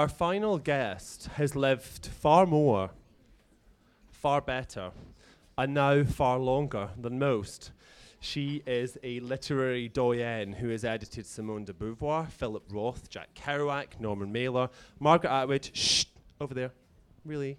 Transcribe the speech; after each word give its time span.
Our 0.00 0.06
final 0.08 0.58
guest 0.58 1.28
has 1.34 1.56
lived 1.56 2.06
far 2.06 2.46
more, 2.46 2.90
far 4.12 4.40
better, 4.40 4.92
and 5.56 5.74
now 5.74 6.04
far 6.04 6.38
longer 6.38 6.90
than 6.96 7.18
most. 7.18 7.72
She 8.20 8.62
is 8.64 8.96
a 9.02 9.18
literary 9.18 9.88
doyen 9.88 10.52
who 10.52 10.68
has 10.68 10.84
edited 10.84 11.26
Simone 11.26 11.64
de 11.64 11.72
Beauvoir, 11.72 12.28
Philip 12.30 12.62
Roth, 12.70 13.10
Jack 13.10 13.34
Kerouac, 13.34 13.98
Norman 13.98 14.30
Mailer, 14.30 14.70
Margaret 15.00 15.32
Atwood. 15.32 15.68
Shh, 15.72 16.04
over 16.40 16.54
there. 16.54 16.70
Really? 17.24 17.58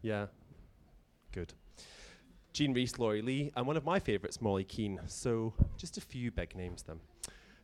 Yeah. 0.00 0.28
Good. 1.32 1.52
Jean 2.54 2.72
Rhys, 2.72 2.98
Laurie 2.98 3.20
Lee, 3.20 3.52
and 3.54 3.66
one 3.66 3.76
of 3.76 3.84
my 3.84 3.98
favourites, 3.98 4.40
Molly 4.40 4.64
Keane. 4.64 4.98
So, 5.08 5.52
just 5.76 5.98
a 5.98 6.00
few 6.00 6.30
big 6.30 6.56
names 6.56 6.84
then. 6.84 7.00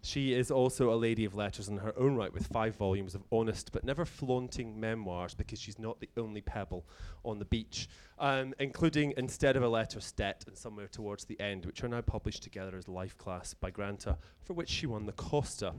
She 0.02 0.32
is 0.32 0.50
also 0.50 0.92
a 0.92 0.96
lady 0.96 1.24
of 1.26 1.34
letters 1.34 1.68
in 1.68 1.76
her 1.76 1.92
own 1.98 2.16
right 2.16 2.32
with 2.32 2.46
five 2.46 2.74
volumes 2.76 3.14
of 3.14 3.22
honest 3.30 3.70
but 3.70 3.84
never 3.84 4.04
flaunting 4.04 4.80
memoirs 4.80 5.34
because 5.34 5.60
she's 5.60 5.78
not 5.78 6.00
the 6.00 6.08
only 6.16 6.40
pebble 6.40 6.86
on 7.24 7.38
the 7.38 7.44
beach, 7.44 7.88
um, 8.18 8.54
including 8.58 9.12
Instead 9.16 9.56
of 9.56 9.62
a 9.62 9.68
Letter, 9.68 10.00
Stet, 10.00 10.44
and 10.46 10.56
Somewhere 10.56 10.88
Towards 10.88 11.24
the 11.24 11.38
End, 11.38 11.66
which 11.66 11.84
are 11.84 11.88
now 11.88 12.00
published 12.00 12.42
together 12.42 12.76
as 12.76 12.88
Life 12.88 13.18
Class 13.18 13.52
by 13.52 13.70
Granta, 13.70 14.16
for 14.42 14.54
which 14.54 14.70
she 14.70 14.86
won 14.86 15.04
the 15.04 15.12
Costa. 15.12 15.74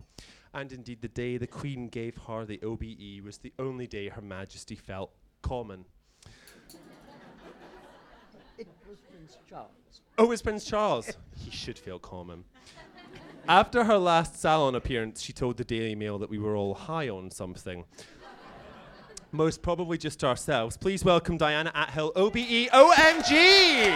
And 0.54 0.72
indeed, 0.72 1.02
the 1.02 1.08
day 1.08 1.38
the 1.38 1.48
Queen 1.48 1.88
gave 1.88 2.18
her 2.27 2.46
the 2.46 2.62
OBE 2.62 3.24
was 3.24 3.40
the 3.40 3.54
only 3.58 3.88
day 3.88 4.10
Her 4.10 4.22
Majesty 4.22 4.76
felt 4.76 5.12
common. 5.41 5.85
It 8.58 8.68
was 8.88 8.99
Prince 9.10 9.38
Charles. 9.49 10.02
Oh, 10.18 10.26
it 10.26 10.30
was 10.30 10.41
Prince 10.41 10.66
Charles. 10.66 11.12
he 11.38 11.49
should 11.49 11.80
feel 11.80 11.98
common. 11.98 12.44
After 13.48 13.86
her 13.86 13.98
last 13.98 14.40
salon 14.40 14.76
appearance, 14.76 15.22
she 15.22 15.34
told 15.34 15.58
the 15.58 15.63
Daily 15.63 15.95
Mail 15.95 16.20
that 16.20 16.30
we 16.30 16.38
were 16.38 16.55
all 16.55 16.76
high 16.76 17.09
on 17.09 17.32
something. 17.32 17.86
Most 19.32 19.63
probably 19.63 19.98
just 19.98 20.23
ourselves. 20.23 20.77
Please 20.77 21.04
welcome 21.04 21.38
Diana 21.38 21.72
Athill, 21.73 22.12
OBE 22.16 22.70
OMG! 22.70 23.88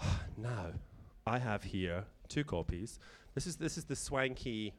now, 0.36 0.72
I 1.26 1.38
have 1.38 1.64
here 1.64 2.04
two 2.28 2.44
copies. 2.44 2.98
This 3.34 3.46
is 3.46 3.56
this 3.56 3.78
is 3.78 3.84
the 3.84 3.96
swanky, 3.96 4.74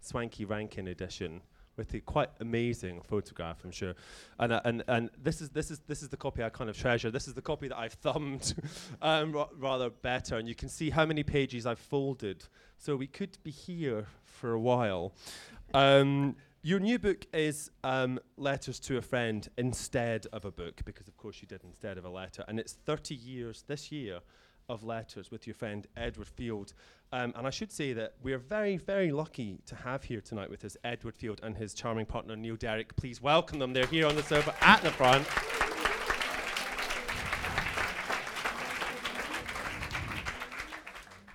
swanky 0.00 0.44
Rankin 0.44 0.88
edition 0.88 1.40
with 1.76 1.90
the 1.90 2.00
quite 2.00 2.30
amazing 2.40 3.02
photograph, 3.02 3.58
I'm 3.64 3.70
sure. 3.70 3.94
And 4.38 4.52
uh, 4.52 4.60
and 4.64 4.82
and 4.88 5.10
this 5.22 5.40
is 5.40 5.50
this 5.50 5.70
is 5.70 5.80
this 5.86 6.02
is 6.02 6.08
the 6.08 6.16
copy 6.16 6.42
I 6.42 6.48
kind 6.48 6.70
of 6.70 6.76
treasure. 6.76 7.10
This 7.10 7.28
is 7.28 7.34
the 7.34 7.42
copy 7.42 7.68
that 7.68 7.78
I've 7.78 7.94
thumbed 7.94 8.54
um, 9.02 9.32
ra- 9.32 9.48
rather 9.58 9.90
better, 9.90 10.36
and 10.36 10.48
you 10.48 10.54
can 10.54 10.68
see 10.68 10.90
how 10.90 11.06
many 11.06 11.22
pages 11.22 11.66
I've 11.66 11.78
folded. 11.78 12.44
So 12.78 12.96
we 12.96 13.06
could 13.06 13.38
be 13.42 13.50
here 13.50 14.06
for 14.24 14.52
a 14.52 14.60
while. 14.60 15.14
Um, 15.74 16.36
your 16.62 16.80
new 16.80 16.98
book 16.98 17.26
is 17.32 17.70
um, 17.84 18.18
Letters 18.36 18.80
to 18.80 18.96
a 18.96 19.02
Friend 19.02 19.48
instead 19.56 20.26
of 20.32 20.44
a 20.44 20.50
book, 20.50 20.80
because 20.84 21.06
of 21.06 21.16
course 21.16 21.40
you 21.40 21.46
did 21.46 21.62
instead 21.62 21.96
of 21.96 22.04
a 22.04 22.08
letter, 22.08 22.44
and 22.48 22.58
it's 22.58 22.72
30 22.72 23.14
years 23.14 23.64
this 23.68 23.92
year 23.92 24.20
of 24.68 24.84
letters 24.84 25.30
with 25.30 25.46
your 25.46 25.54
friend 25.54 25.86
Edward 25.96 26.28
Field. 26.28 26.72
Um, 27.12 27.32
and 27.36 27.46
I 27.46 27.50
should 27.50 27.70
say 27.70 27.92
that 27.92 28.14
we're 28.22 28.38
very, 28.38 28.76
very 28.76 29.12
lucky 29.12 29.60
to 29.66 29.76
have 29.76 30.04
here 30.04 30.20
tonight 30.20 30.50
with 30.50 30.64
us 30.64 30.76
Edward 30.82 31.16
Field 31.16 31.40
and 31.42 31.56
his 31.56 31.72
charming 31.72 32.06
partner 32.06 32.34
Neil 32.36 32.56
Derrick. 32.56 32.96
Please 32.96 33.22
welcome 33.22 33.58
them. 33.58 33.72
They're 33.72 33.86
here 33.86 34.06
on 34.06 34.16
the 34.16 34.22
sofa 34.22 34.54
at 34.60 34.82
the 34.82 34.90
front. 34.90 35.26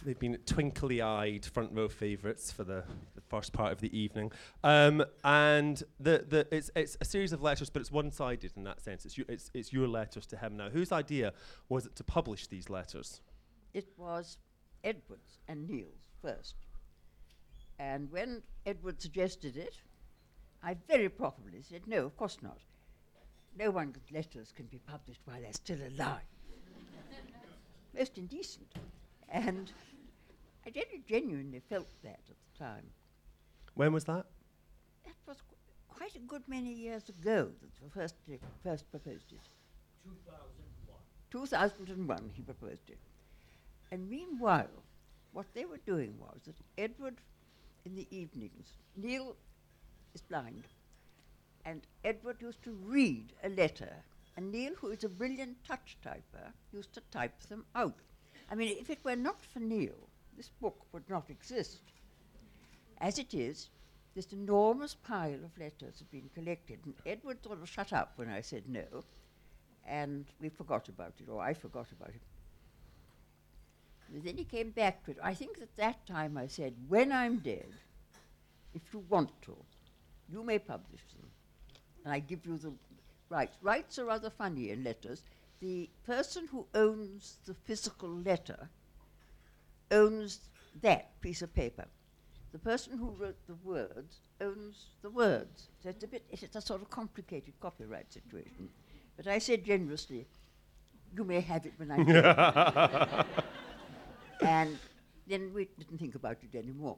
They've 0.04 0.18
been 0.18 0.38
twinkly-eyed 0.48 1.46
front 1.46 1.74
row 1.74 1.88
favourites 1.88 2.52
for 2.52 2.64
the, 2.64 2.84
the 3.14 3.22
first 3.22 3.54
part 3.54 3.72
of 3.72 3.82
the 3.82 3.96
evening, 3.96 4.32
um, 4.64 5.06
and 5.24 5.82
the, 6.00 6.26
the 6.28 6.48
it's, 6.52 6.72
it's 6.76 6.98
a 7.00 7.06
series 7.06 7.34
of 7.34 7.44
letters, 7.44 7.70
but 7.70 7.82
it's 7.82 7.92
one-sided 7.92 8.52
in 8.58 8.64
that 8.64 8.82
sense. 8.82 9.06
It's, 9.06 9.16
you, 9.16 9.26
it's, 9.30 9.52
it's 9.54 9.72
your 9.72 9.88
letters 9.88 10.26
to 10.28 10.38
him 10.38 10.58
now. 10.58 10.70
Whose 10.70 10.92
idea 10.92 11.34
was 11.70 11.86
it 11.86 11.96
to 11.98 12.04
publish 12.04 12.48
these 12.48 12.68
letters? 12.68 13.22
It 13.74 13.88
was 13.98 14.38
Edward's 14.84 15.38
and 15.48 15.68
Neil's 15.68 16.10
first. 16.22 16.56
And 17.80 18.12
when 18.12 18.44
Edward 18.66 19.02
suggested 19.02 19.58
it, 19.58 19.76
I 20.64 20.76
very 20.88 21.10
properly 21.10 21.62
said, 21.62 21.88
no, 21.88 22.06
of 22.06 22.16
course 22.16 22.38
not. 22.42 22.60
No 23.58 23.72
one's 23.72 23.98
letters 24.12 24.54
can 24.56 24.68
be 24.68 24.78
published 24.78 25.22
while 25.26 25.42
they're 25.42 25.54
still 25.54 25.80
alive. 25.80 26.22
Most 27.98 28.18
indecent. 28.18 28.68
And 29.30 29.72
I 30.66 30.72
really 30.76 31.04
genuinely 31.08 31.62
felt 31.70 31.88
that 32.04 32.20
at 32.30 32.36
the 32.54 32.60
time. 32.64 32.86
When 33.74 33.94
was 33.94 34.04
that? 34.06 34.26
That 35.06 35.16
was 35.26 35.38
qu- 35.42 35.56
quite 35.90 36.16
a 36.16 36.20
good 36.20 36.44
many 36.48 36.72
years 36.72 37.10
ago 37.10 37.50
that 37.62 37.76
the 37.84 37.90
first, 37.90 38.16
uh, 38.32 38.36
first 38.64 38.90
proposed 38.92 39.32
it. 39.32 39.40
2001. 40.04 40.98
2001 41.32 42.32
he 42.36 42.42
proposed 42.42 42.90
it. 42.90 43.00
And 43.92 44.10
meanwhile, 44.10 44.84
what 45.34 45.54
they 45.54 45.66
were 45.66 45.80
doing 45.86 46.14
was 46.20 46.40
that 46.46 46.56
Edward, 46.78 47.18
in 47.86 47.96
the 47.96 48.08
evenings, 48.10 48.78
Neil 48.96 49.36
is 50.14 50.22
blind, 50.22 50.64
and 51.66 51.82
Edward 52.04 52.38
used 52.42 52.64
to 52.64 52.72
read 52.72 53.34
a 53.44 53.50
letter, 53.50 53.94
and 54.38 54.52
Neil, 54.52 54.74
who 54.76 54.92
is 54.92 55.04
a 55.04 55.10
brilliant 55.10 55.64
touch 55.66 55.98
typer, 56.06 56.54
used 56.72 56.94
to 56.94 57.02
type 57.12 57.40
them 57.44 57.66
out. 57.76 58.00
I 58.50 58.56
mean, 58.56 58.78
if 58.80 58.90
it 58.90 59.04
were 59.04 59.16
not 59.16 59.46
for 59.46 59.60
Neil, 59.60 60.08
this 60.38 60.50
book 60.62 60.86
would 60.94 61.10
not 61.10 61.30
exist. 61.30 61.82
As 63.00 63.20
it 63.20 63.34
is, 63.34 63.70
this 64.16 64.32
enormous 64.34 64.94
pile 64.94 65.44
of 65.44 65.58
letters 65.58 66.00
had 66.00 66.12
been 66.12 66.30
collected, 66.34 66.80
and 66.86 66.94
Edward 67.06 67.44
sort 67.44 67.62
of 67.62 67.70
shut 67.70 67.94
up 67.94 68.14
when 68.16 68.30
I 68.30 68.42
said 68.42 68.64
no, 68.68 69.04
and 69.86 70.26
we 70.40 70.50
forgot 70.50 70.88
about 70.88 71.14
it, 71.20 71.30
or 71.30 71.42
I 71.42 71.54
forgot 71.54 71.88
about 71.92 72.10
it. 72.10 72.22
Then 74.14 74.38
he 74.38 74.44
came 74.44 74.72
back 74.72 75.06
to 75.06 75.12
it. 75.12 75.18
I 75.24 75.34
think 75.34 75.58
at 75.62 75.76
that 75.78 76.06
time 76.06 76.38
I 76.38 76.48
said, 76.48 76.74
when 76.88 77.12
I'm 77.12 77.38
dead, 77.40 77.72
if 78.74 78.82
you 78.94 79.04
want 79.10 79.30
to, 79.44 79.56
you 80.32 80.44
may 80.44 80.60
publish 80.60 81.02
them. 81.16 81.30
And 82.04 82.14
I 82.14 82.20
give 82.20 82.46
you 82.46 82.58
the 82.58 82.74
rights. 83.30 83.58
Rights 83.62 84.00
are 84.00 84.06
rather 84.06 84.30
funny 84.30 84.72
in 84.72 84.84
letters. 84.84 85.24
The 85.60 85.90
person 86.06 86.48
who 86.52 86.66
owns 86.74 87.38
the 87.46 87.54
physical 87.54 88.10
letter 88.10 88.70
owns 89.92 90.40
that 90.82 91.20
piece 91.22 91.42
of 91.42 91.54
paper. 91.54 91.86
The 92.52 92.60
person 92.60 92.98
who 92.98 93.12
wrote 93.12 93.38
the 93.48 93.56
words 93.64 94.18
owns 94.42 94.88
the 95.02 95.10
words. 95.10 95.70
So 95.82 95.90
it's 95.90 96.04
a 96.04 96.08
bit, 96.08 96.24
it's 96.30 96.56
a 96.56 96.62
sort 96.62 96.82
of 96.82 96.90
complicated 96.90 97.54
copyright 97.62 98.12
situation. 98.12 98.70
But 99.16 99.28
I 99.28 99.38
said 99.40 99.64
generously, 99.64 100.28
you 101.16 101.24
may 101.24 101.42
have 101.42 101.66
it 101.66 101.74
when 101.78 101.92
I'm 101.92 102.06
dead. 102.06 103.26
and 104.42 104.78
then 105.28 105.54
we 105.54 105.68
didn't 105.78 105.98
think 105.98 106.16
about 106.16 106.38
it 106.42 106.58
anymore. 106.58 106.98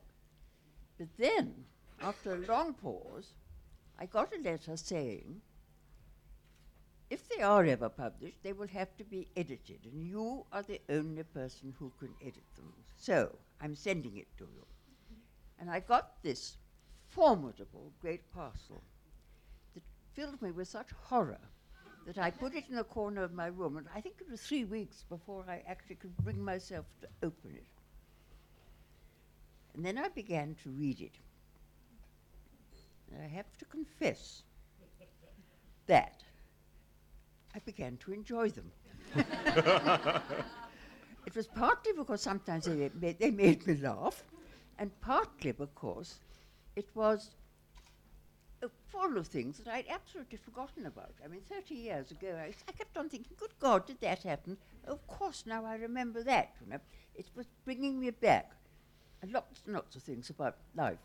But 0.97 1.07
then, 1.17 1.53
after 2.01 2.33
a 2.33 2.47
long 2.47 2.73
pause, 2.73 3.33
I 3.99 4.05
got 4.05 4.33
a 4.35 4.41
letter 4.41 4.77
saying, 4.77 5.41
if 7.09 7.29
they 7.29 7.43
are 7.43 7.65
ever 7.65 7.89
published, 7.89 8.41
they 8.41 8.53
will 8.53 8.67
have 8.67 8.95
to 8.97 9.03
be 9.03 9.27
edited, 9.37 9.79
and 9.85 10.01
you 10.01 10.45
are 10.51 10.63
the 10.63 10.81
only 10.89 11.23
person 11.23 11.73
who 11.77 11.91
can 11.99 12.13
edit 12.21 12.43
them. 12.55 12.73
So, 12.97 13.35
I'm 13.61 13.75
sending 13.75 14.17
it 14.17 14.27
to 14.37 14.45
you. 14.45 14.65
And 15.59 15.69
I 15.69 15.79
got 15.79 16.23
this 16.23 16.57
formidable 17.09 17.91
great 18.01 18.31
parcel 18.33 18.81
that 19.73 19.83
filled 20.13 20.41
me 20.41 20.51
with 20.51 20.67
such 20.67 20.89
horror 21.03 21.39
that 22.05 22.17
I 22.17 22.31
put 22.31 22.53
it 22.55 22.65
in 22.69 22.77
a 22.77 22.83
corner 22.83 23.23
of 23.23 23.33
my 23.33 23.47
room, 23.47 23.77
and 23.77 23.87
I 23.95 24.01
think 24.01 24.15
it 24.19 24.29
was 24.29 24.41
three 24.41 24.65
weeks 24.65 25.05
before 25.09 25.45
I 25.47 25.63
actually 25.67 25.95
could 25.95 26.15
bring 26.17 26.43
myself 26.43 26.85
to 27.01 27.07
open 27.23 27.51
it. 27.55 27.65
And 29.75 29.85
then 29.85 29.97
I 29.97 30.09
began 30.09 30.55
to 30.63 30.69
read 30.69 31.01
it. 31.01 31.13
And 33.11 33.23
I 33.23 33.27
have 33.27 33.45
to 33.57 33.65
confess 33.65 34.43
that 35.87 36.23
I 37.55 37.59
began 37.59 37.97
to 37.97 38.11
enjoy 38.11 38.49
them. 38.49 38.71
it 41.25 41.35
was 41.35 41.47
partly 41.47 41.93
because 41.93 42.21
sometimes 42.21 42.65
they 42.65 42.89
made, 42.99 43.19
they 43.19 43.31
made 43.31 43.65
me 43.65 43.75
laugh, 43.77 44.23
and 44.79 44.89
partly 45.01 45.51
because 45.51 46.19
it 46.75 46.87
was 46.95 47.29
full 48.93 49.17
of 49.17 49.27
things 49.27 49.57
that 49.57 49.67
I'd 49.67 49.87
absolutely 49.89 50.37
forgotten 50.37 50.85
about. 50.85 51.13
I 51.23 51.27
mean, 51.27 51.41
30 51.49 51.73
years 51.73 52.11
ago, 52.11 52.37
I, 52.39 52.53
I 52.67 52.71
kept 52.71 52.95
on 52.97 53.09
thinking, 53.09 53.33
good 53.37 53.53
God, 53.59 53.87
did 53.87 53.99
that 54.01 54.23
happen? 54.23 54.57
Of 54.85 55.05
course, 55.07 55.43
now 55.45 55.65
I 55.65 55.75
remember 55.75 56.23
that. 56.23 56.51
You 56.61 56.71
know, 56.71 56.79
it 57.15 57.25
was 57.35 57.47
bringing 57.65 57.99
me 57.99 58.11
back, 58.11 58.51
and 59.21 59.31
lots 59.31 59.61
and 59.65 59.73
lots 59.73 59.95
of 59.95 60.03
things 60.03 60.29
about 60.29 60.57
life. 60.75 60.99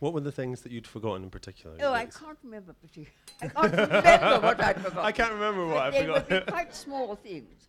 What 0.00 0.12
were 0.14 0.20
the 0.20 0.32
things 0.32 0.62
that 0.62 0.72
you'd 0.72 0.86
forgotten 0.86 1.22
in 1.22 1.30
particular? 1.30 1.76
Oh, 1.80 1.92
I 1.92 2.06
can't 2.06 2.38
remember 2.42 2.72
particularly. 2.72 3.12
I 3.42 3.50
can't 3.52 3.72
remember 3.72 4.46
what 4.46 4.60
I'd 4.60 4.76
forgotten. 4.76 4.98
I 5.04 5.12
can't 5.12 5.32
remember 5.32 5.66
what 5.66 5.92
But 5.92 5.94
I 5.94 6.20
they 6.20 6.40
be 6.40 6.50
quite 6.50 6.74
small 6.74 7.14
things. 7.16 7.68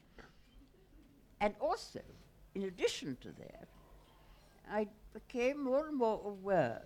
And 1.41 1.53
also, 1.59 2.01
in 2.55 2.63
addition 2.63 3.17
to 3.21 3.29
that, 3.29 3.67
I 4.71 4.87
became 5.13 5.61
more 5.63 5.87
and 5.87 5.97
more 5.97 6.21
aware 6.23 6.83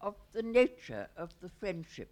of 0.00 0.14
the 0.32 0.42
nature 0.42 1.08
of 1.16 1.30
the 1.40 1.48
friendship, 1.48 2.10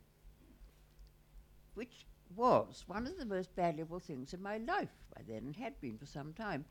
which 1.75 2.07
was 2.37 2.85
one 2.87 3.07
of 3.07 3.19
the 3.19 3.27
most 3.27 3.55
valuable 3.55 4.01
things 4.01 4.33
in 4.35 4.43
my 4.43 4.59
life 4.59 4.89
by 5.15 5.23
then 5.27 5.45
and 5.47 5.57
had 5.57 5.81
been 5.81 5.99
for 5.99 6.07
some 6.07 6.33
time. 6.33 6.65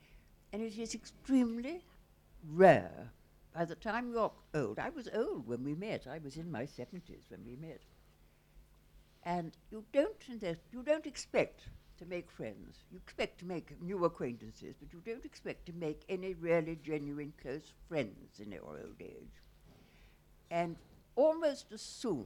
And 0.52 0.62
it 0.62 0.78
is 0.78 0.94
extremely 0.94 1.84
rare. 2.48 3.12
By 3.54 3.66
the 3.66 3.76
time 3.76 4.12
you're 4.12 4.32
old, 4.54 4.80
I 4.80 4.90
was 4.90 5.08
old 5.14 5.48
when 5.48 5.64
we 5.64 5.76
met. 5.76 6.08
I 6.08 6.20
was 6.20 6.38
in 6.38 6.52
my 6.52 6.64
70s 6.64 7.30
when 7.30 7.46
we 7.46 7.56
met. 7.56 7.82
And 9.24 9.56
you 9.72 9.86
don't, 9.94 10.16
you 10.72 10.84
don't 10.84 11.06
expect 11.06 11.62
to 12.00 12.06
make 12.06 12.30
friends. 12.32 12.84
You 12.92 12.98
expect 12.98 13.40
to 13.40 13.46
make 13.46 13.82
new 13.82 14.04
acquaintances, 14.06 14.76
but 14.80 14.92
you 14.92 15.02
don't 15.06 15.24
expect 15.24 15.66
to 15.68 15.74
make 15.74 16.04
any 16.10 16.34
really 16.34 16.78
genuine 16.84 17.34
close 17.42 17.72
friends 17.88 18.40
in 18.40 18.52
your 18.52 18.64
old 18.64 19.00
age. 19.00 19.42
And 20.52 20.76
almost 21.16 21.72
as 21.72 21.82
soon 21.82 22.26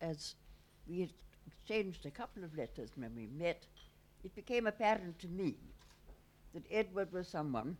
as 0.00 0.34
we 0.86 1.00
had 1.00 1.12
exchanged 1.46 2.06
a 2.06 2.10
couple 2.10 2.44
of 2.44 2.56
letters 2.56 2.90
when 2.96 3.14
we 3.14 3.26
met, 3.26 3.66
it 4.24 4.34
became 4.34 4.66
apparent 4.66 5.18
to 5.18 5.28
me 5.28 5.56
that 6.54 6.64
Edward 6.70 7.12
was 7.12 7.28
someone 7.28 7.76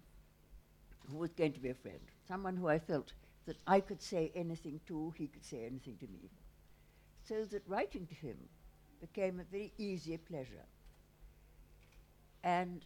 who 1.11 1.17
was 1.19 1.33
going 1.33 1.53
to 1.53 1.61
be 1.61 1.71
a 1.71 1.75
friend, 1.75 2.01
someone 2.27 2.57
who 2.57 2.69
I 2.69 2.79
felt 2.79 3.13
that 3.47 3.57
I 3.67 3.81
could 3.81 4.03
say 4.03 4.31
anything 4.35 4.81
to, 4.87 5.15
he 5.17 5.27
could 5.27 5.45
say 5.45 5.65
anything 5.65 5.97
to 6.01 6.07
me. 6.07 6.31
So 7.25 7.45
that 7.47 7.63
writing 7.67 8.07
to 8.07 8.15
him 8.15 8.37
became 9.01 9.41
a 9.41 9.45
very 9.45 9.73
easy 9.79 10.17
pleasure. 10.19 10.67
And 12.45 12.85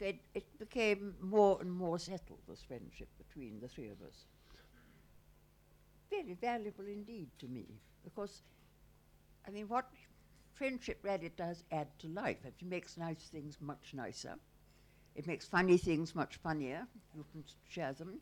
it, 0.00 0.20
it 0.34 0.58
became 0.58 1.14
more 1.20 1.58
and 1.60 1.70
more 1.70 1.98
settled, 1.98 2.40
this 2.48 2.62
friendship 2.62 3.08
between 3.18 3.60
the 3.60 3.68
three 3.68 3.88
of 3.88 4.00
us. 4.02 4.24
Very 6.10 6.34
valuable 6.34 6.86
indeed 6.86 7.28
to 7.38 7.46
me, 7.46 7.66
because, 8.02 8.42
I 9.46 9.50
mean, 9.50 9.68
what 9.68 9.88
friendship 10.54 10.98
really 11.02 11.30
does 11.36 11.64
add 11.70 11.86
to 12.00 12.08
life. 12.08 12.38
It 12.44 12.54
makes 12.64 12.96
nice 12.96 13.28
things 13.30 13.58
much 13.60 13.94
nicer. 13.94 14.34
It 15.14 15.26
makes 15.26 15.46
funny 15.46 15.78
things 15.78 16.14
much 16.14 16.36
funnier. 16.36 16.86
You 17.14 17.24
can 17.32 17.44
share 17.68 17.92
them. 17.92 18.20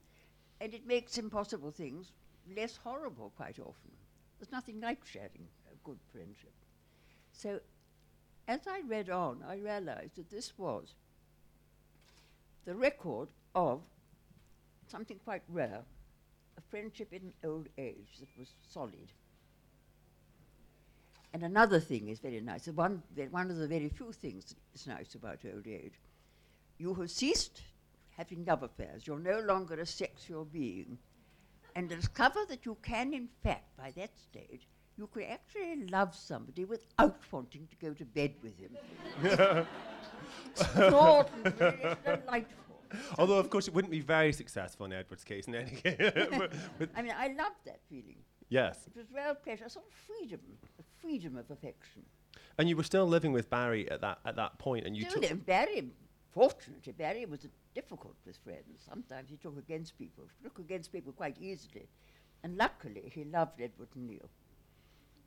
And 0.61 0.75
it 0.75 0.87
makes 0.87 1.19
impossible 1.19 1.71
things 1.71 2.13
less 2.57 2.77
horrible 2.77 3.33
quite 3.37 3.59
often. 3.59 3.93
There's 4.39 4.53
nothing 4.53 4.81
like 4.81 5.05
sharing 5.05 5.49
a 5.71 5.77
good 5.85 5.99
friendship. 6.13 6.53
So 7.33 7.61
as 8.49 8.61
I 8.67 8.83
read 8.87 9.11
on, 9.11 9.43
I 9.47 9.57
realized 9.57 10.17
that 10.17 10.31
this 10.31 10.53
was 10.59 10.95
the 12.65 12.75
record 12.75 13.29
of 13.55 13.81
something 14.89 15.19
quite 15.25 15.43
rare, 15.49 15.83
a 16.57 16.61
friendship 16.71 17.13
in 17.13 17.33
old 17.45 17.69
age 17.79 18.19
that 18.21 18.29
was 18.39 18.49
solid. 18.69 19.13
And 21.33 21.43
another 21.43 21.81
thing 21.81 22.09
is 22.09 22.19
very 22.19 22.41
nice, 22.41 22.67
one, 22.69 23.03
one 23.31 23.51
of 23.51 23.57
the 23.57 23.67
very 23.67 23.89
few 23.89 24.13
things 24.13 24.47
that 24.47 24.57
is 24.75 24.87
nice 24.87 25.15
about 25.15 25.39
old 25.45 25.67
age. 25.67 26.01
You 26.79 26.95
have 26.95 27.11
ceased 27.11 27.61
having 28.17 28.45
love 28.45 28.63
affairs. 28.63 29.07
You're 29.07 29.19
no 29.19 29.41
longer 29.41 29.75
a 29.75 29.87
sexual 29.87 30.45
being. 30.45 30.99
And 31.75 31.89
discover 31.89 32.41
that 32.49 32.65
you 32.65 32.77
can, 32.83 33.13
in 33.13 33.29
fact, 33.43 33.77
by 33.77 33.93
that 33.97 34.17
stage, 34.19 34.67
you 34.97 35.09
could 35.13 35.25
actually 35.25 35.87
love 35.91 36.15
somebody 36.15 36.65
without 36.65 37.21
wanting 37.31 37.69
to 37.69 37.77
go 37.87 37.93
to 37.93 38.05
bed 38.07 38.33
with 38.43 38.59
him. 38.59 38.71
Extraordinary, 40.57 41.97
delightful. 42.03 42.66
Although, 43.19 43.39
of 43.39 43.51
course, 43.51 43.69
it 43.69 43.75
wouldn't 43.75 43.91
be 43.91 44.01
very 44.01 44.33
successful 44.33 44.87
in 44.87 44.93
Edward's 44.93 45.25
case 45.25 45.47
in 45.47 45.55
any 45.55 45.71
case. 45.85 45.97
I 46.95 47.03
mean, 47.03 47.15
I 47.17 47.29
loved 47.29 47.65
that 47.65 47.81
feeling. 47.89 48.17
yes. 48.49 48.87
It 48.87 48.97
was 48.97 49.07
real 49.15 49.35
pleasure, 49.35 49.65
a 49.67 49.71
sort 49.71 49.87
of 49.87 49.93
freedom, 49.93 50.41
a 50.79 50.83
freedom 51.01 51.37
of 51.37 51.51
affection. 51.51 52.03
And 52.59 52.69
you 52.69 52.77
were 52.77 52.85
still 52.85 53.07
living 53.07 53.33
with 53.33 53.49
Barry 53.51 53.91
at 53.91 54.01
that 54.03 54.19
at 54.25 54.37
that 54.37 54.59
point, 54.59 54.87
and 54.87 54.97
you 54.97 55.09
Still, 55.09 55.25
uh, 55.25 55.35
Barry, 55.35 55.89
fortunately, 56.31 56.93
Barry 56.93 57.25
was 57.27 57.45
uh, 57.45 57.49
difficult 57.75 58.17
with 58.27 58.37
friends. 58.39 58.83
Sometimes 58.89 59.31
he 59.31 59.37
took 59.37 59.59
against 59.59 59.99
people, 59.99 60.25
took 60.43 60.59
against 60.59 60.93
people 60.93 61.13
quite 61.13 61.37
easily. 61.41 61.89
And 62.43 62.57
luckily, 62.57 63.11
he 63.15 63.25
loved 63.25 63.61
Edward 63.61 63.89
and 63.95 64.07
Neil. 64.07 64.29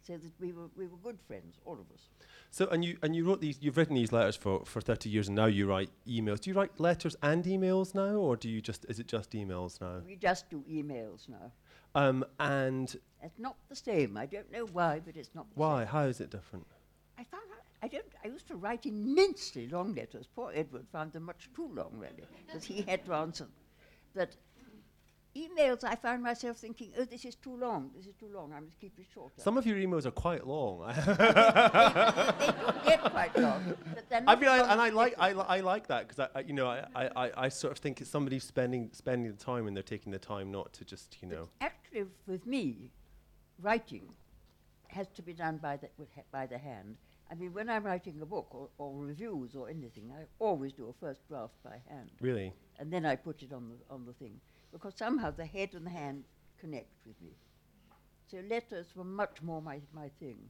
So 0.02 0.14
that 0.18 0.32
we 0.40 0.52
were, 0.54 0.70
we 0.76 0.88
were 0.88 0.98
good 1.04 1.20
friends, 1.28 1.58
all 1.66 1.74
of 1.74 1.92
us. 1.94 2.10
So, 2.52 2.66
and 2.68 2.84
you 2.84 2.98
and 3.04 3.16
you 3.16 3.26
wrote 3.26 3.42
these. 3.42 3.58
You've 3.62 3.78
written 3.78 3.96
these 3.96 4.12
letters 4.12 4.36
for 4.36 4.66
for 4.66 4.82
thirty 4.82 5.10
years, 5.10 5.28
and 5.28 5.36
now 5.36 5.46
you 5.46 5.68
write 5.68 5.90
emails. 6.08 6.40
Do 6.42 6.50
you 6.50 6.56
write 6.56 6.80
letters 6.80 7.16
and 7.22 7.44
emails 7.46 7.94
now, 7.94 8.16
or 8.16 8.36
do 8.36 8.50
you 8.50 8.62
just? 8.62 8.86
Is 8.90 9.00
it 9.00 9.08
just 9.08 9.32
emails 9.34 9.80
now? 9.82 10.02
We 10.06 10.16
just 10.16 10.50
do 10.50 10.64
emails 10.70 11.28
now. 11.30 11.52
Um, 11.96 12.26
and 12.40 12.96
It's 13.22 13.38
not 13.40 13.56
the 13.68 13.76
same. 13.76 14.16
I 14.18 14.26
don't 14.26 14.52
know 14.52 14.66
why, 14.68 15.02
but 15.06 15.16
it's 15.18 15.32
not 15.36 15.48
the 15.54 15.60
why? 15.60 15.80
same. 15.84 15.88
How 15.88 16.04
is 16.04 16.22
it 16.22 16.30
different? 16.32 16.66
I 17.18 17.24
found 17.24 17.44
out, 17.52 17.64
I 17.84 17.88
don't, 17.88 18.06
I 18.24 18.28
used 18.28 18.48
to 18.48 18.56
write 18.56 18.86
immensely 18.86 19.68
long 19.68 19.94
letters. 19.96 20.28
Poor 20.36 20.52
Edward 20.56 20.86
found 20.92 21.14
them 21.14 21.24
much 21.24 21.50
too 21.56 21.70
long, 21.74 21.92
really, 21.98 22.24
because 22.46 22.64
he 22.64 22.82
had 22.84 23.06
to 23.06 23.14
answer. 23.14 23.48
But 24.14 24.36
emails, 25.36 25.84
I 25.84 25.96
found 25.96 26.24
myself 26.24 26.58
thinking, 26.58 26.92
oh, 26.98 27.06
this 27.06 27.24
is 27.26 27.36
too 27.36 27.56
long, 27.56 27.92
this 27.96 28.06
is 28.08 28.14
too 28.20 28.30
long, 28.34 28.52
I 28.54 28.60
must 28.60 28.80
keep 28.80 28.98
it 29.00 29.06
shorter. 29.14 29.34
Some 29.38 29.58
of 29.58 29.66
your 29.66 29.78
emails 29.78 30.06
are 30.06 30.12
quite 30.12 30.46
long. 30.48 30.80
they 30.96 32.48
do 32.48 32.74
get 32.86 33.02
quite 33.04 33.38
long, 33.38 33.76
but 33.94 34.06
I 34.28 34.36
mean, 34.36 34.50
I, 34.50 34.72
and 34.72 34.82
I 34.82 34.90
like 34.90 35.16
I, 35.18 35.34
li- 35.34 35.46
I 35.48 35.60
like 35.62 35.88
that 35.88 36.08
because 36.08 36.20
I, 36.34 36.40
I 36.40 36.42
you 36.42 36.54
know 36.54 36.68
I, 36.68 36.86
I, 36.96 37.32
I- 37.38 37.50
sort 37.50 37.72
of 37.72 37.78
think 37.80 38.02
it's 38.02 38.10
somebody 38.10 38.40
spending 38.40 38.90
spending 38.94 39.32
the 39.32 39.38
time 39.38 39.68
and 39.68 39.76
they're 39.76 39.84
taking 39.84 40.12
the 40.12 40.20
time 40.20 40.52
not 40.52 40.74
to 40.74 40.86
just 40.86 41.18
you 41.22 41.28
know 41.28 41.50
Actually, 41.62 42.06
with 42.28 42.46
me, 42.46 42.92
writing 43.62 44.04
has 44.90 45.08
to 45.16 45.22
be 45.22 45.34
done 45.34 45.58
by 45.58 45.78
the, 45.78 45.90
with 45.98 46.10
ha- 46.16 46.24
by 46.32 46.46
the 46.48 46.58
hand. 46.58 46.96
I 47.32 47.36
mean, 47.36 47.54
when 47.54 47.70
I'm 47.70 47.84
writing 47.84 48.20
a 48.22 48.26
book 48.26 48.48
or, 48.52 48.70
or 48.80 48.92
reviews 49.06 49.54
or 49.56 49.70
anything, 49.70 50.12
I 50.18 50.24
always 50.40 50.74
do 50.74 50.90
a 50.90 50.94
first 50.94 51.28
draft 51.28 51.54
by 51.64 51.78
hand. 51.88 52.10
really 52.20 52.54
and 52.80 52.92
then 52.92 53.06
I 53.06 53.16
put 53.18 53.44
it 53.44 53.54
on 53.54 53.70
the 53.70 53.94
on 53.94 54.06
the 54.06 54.14
thing 54.14 54.42
because 54.72 54.96
somehow 54.98 55.32
the 55.32 55.46
head 55.46 55.76
and 55.76 55.86
the 55.86 55.92
hand 55.92 56.26
connect 56.60 56.92
with 57.06 57.22
me. 57.22 57.38
So 58.28 58.40
letters 58.40 58.96
were 58.96 59.04
much 59.04 59.42
more 59.42 59.62
my, 59.62 59.82
my 59.94 60.10
thing. 60.20 60.50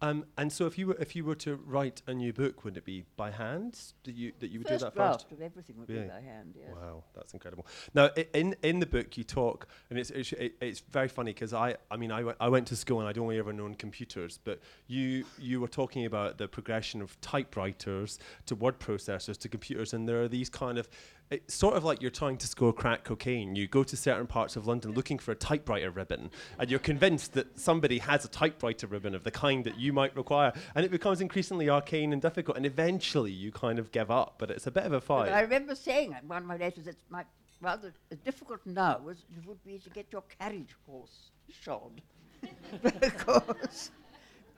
Um 0.00 0.24
and 0.36 0.52
so 0.52 0.66
if 0.66 0.78
you 0.78 0.86
were 0.86 0.96
if 1.00 1.16
you 1.16 1.24
were 1.24 1.34
to 1.34 1.56
write 1.66 2.02
a 2.06 2.14
new 2.14 2.32
book 2.32 2.64
would 2.64 2.76
it 2.76 2.84
be 2.84 3.04
by 3.16 3.30
hand 3.30 3.78
that 4.04 4.14
you 4.14 4.32
that 4.38 4.48
you 4.50 4.60
would 4.60 4.68
first 4.68 4.80
do 4.80 4.84
that 4.84 4.94
draft 4.94 5.22
first 5.22 5.32
of 5.32 5.40
everything 5.40 5.76
would 5.78 5.88
Really? 5.88 6.02
be 6.02 6.08
by 6.08 6.20
hand. 6.20 6.54
Yes. 6.56 6.68
Wow, 6.74 7.02
that's 7.14 7.34
incredible. 7.34 7.66
Now, 7.94 8.10
i- 8.16 8.26
in 8.34 8.54
in 8.62 8.78
the 8.80 8.86
book, 8.86 9.16
you 9.16 9.24
talk, 9.24 9.66
and 9.90 9.98
it's 9.98 10.10
it's, 10.10 10.32
it's 10.60 10.80
very 10.80 11.08
funny 11.08 11.32
because 11.32 11.52
I 11.52 11.76
I 11.90 11.96
mean 11.96 12.12
I 12.12 12.22
went 12.22 12.36
I 12.40 12.48
went 12.48 12.66
to 12.68 12.76
school 12.76 13.00
and 13.00 13.08
I'd 13.08 13.18
only 13.18 13.38
ever 13.38 13.52
known 13.52 13.74
computers, 13.74 14.38
but 14.44 14.60
you 14.86 15.24
you 15.38 15.60
were 15.60 15.68
talking 15.68 16.04
about 16.06 16.38
the 16.38 16.46
progression 16.48 17.02
of 17.02 17.20
typewriters 17.20 18.18
to 18.46 18.54
word 18.54 18.78
processors 18.78 19.36
to 19.38 19.48
computers, 19.48 19.92
and 19.94 20.08
there 20.08 20.22
are 20.22 20.28
these 20.28 20.48
kind 20.48 20.78
of 20.78 20.88
it's 21.30 21.54
sort 21.54 21.76
of 21.76 21.84
like 21.84 22.00
you're 22.00 22.10
trying 22.10 22.38
to 22.38 22.46
score 22.46 22.72
crack 22.72 23.04
cocaine. 23.04 23.54
You 23.54 23.68
go 23.68 23.84
to 23.84 23.96
certain 23.98 24.26
parts 24.26 24.56
of 24.56 24.66
London 24.66 24.92
looking 24.92 25.18
for 25.18 25.30
a 25.32 25.34
typewriter 25.34 25.90
ribbon, 25.90 26.30
and 26.58 26.70
you're 26.70 26.78
convinced 26.80 27.34
that 27.34 27.58
somebody 27.60 27.98
has 27.98 28.24
a 28.24 28.28
typewriter 28.28 28.86
ribbon 28.86 29.14
of 29.14 29.24
the 29.24 29.30
kind 29.30 29.64
that 29.64 29.78
you 29.78 29.87
might 29.92 30.16
require, 30.16 30.52
and 30.74 30.84
it 30.84 30.90
becomes 30.90 31.20
increasingly 31.20 31.68
arcane 31.68 32.12
and 32.12 32.22
difficult, 32.22 32.56
and 32.56 32.66
eventually 32.66 33.32
you 33.32 33.52
kind 33.52 33.78
of 33.78 33.92
give 33.92 34.10
up. 34.10 34.34
But 34.38 34.50
it's 34.50 34.66
a 34.66 34.70
bit 34.70 34.84
of 34.84 34.92
a 34.92 35.00
But 35.00 35.04
fight. 35.04 35.32
I 35.32 35.40
remember 35.40 35.74
saying 35.74 36.14
in 36.20 36.28
one 36.28 36.42
of 36.42 36.48
my 36.48 36.56
letters 36.56 36.86
it's 36.86 37.04
my 37.08 37.24
rather 37.60 37.92
difficult 38.24 38.60
now 38.64 39.00
as 39.10 39.18
it 39.36 39.46
would 39.46 39.62
be 39.64 39.78
to 39.78 39.90
get 39.90 40.06
your 40.12 40.22
carriage 40.38 40.76
horse 40.86 41.30
shod. 41.50 42.00
because 43.00 43.90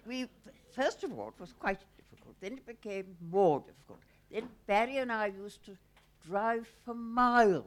we, 0.06 0.28
first 0.72 1.02
of 1.02 1.18
all, 1.18 1.28
it 1.28 1.40
was 1.40 1.54
quite 1.58 1.80
difficult. 1.96 2.36
Then 2.40 2.52
it 2.54 2.66
became 2.66 3.16
more 3.30 3.60
difficult. 3.60 4.00
Then 4.30 4.48
Barry 4.66 4.98
and 4.98 5.10
I 5.10 5.26
used 5.26 5.64
to 5.64 5.76
drive 6.26 6.68
for 6.84 6.94
miles 6.94 7.64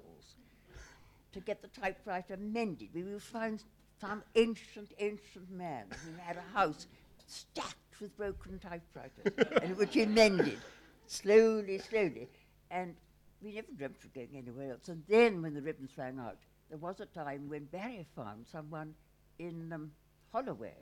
to 1.33 1.39
get 1.39 1.61
the 1.61 1.67
typewriter 1.67 2.37
mended. 2.37 2.89
We 2.93 3.03
would 3.03 3.23
find 3.23 3.61
some 3.99 4.23
ancient, 4.35 4.91
ancient 4.99 5.49
man 5.51 5.85
who 6.05 6.11
had 6.21 6.37
a 6.37 6.57
house 6.57 6.87
stacked 7.33 7.99
with 8.01 8.15
broken 8.17 8.59
typewriters, 8.59 9.59
and 9.61 9.77
would 9.77 9.91
be 9.91 10.05
mended 10.05 10.59
slowly, 11.07 11.79
slowly. 11.79 12.29
And 12.71 12.95
we 13.41 13.53
never 13.53 13.67
dreamt 13.75 14.03
of 14.03 14.13
going 14.13 14.29
anywhere 14.35 14.71
else. 14.71 14.87
And 14.87 15.03
then, 15.07 15.41
when 15.41 15.53
the 15.53 15.61
ribbons 15.61 15.91
rang 15.97 16.19
out, 16.19 16.37
there 16.69 16.77
was 16.77 16.99
a 16.99 17.05
time 17.05 17.49
when 17.49 17.65
Barry 17.65 18.05
found 18.15 18.45
someone 18.51 18.93
in 19.39 19.71
um, 19.73 19.91
Holloway, 20.31 20.75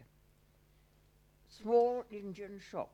small 1.50 2.06
Indian 2.12 2.60
shop, 2.72 2.92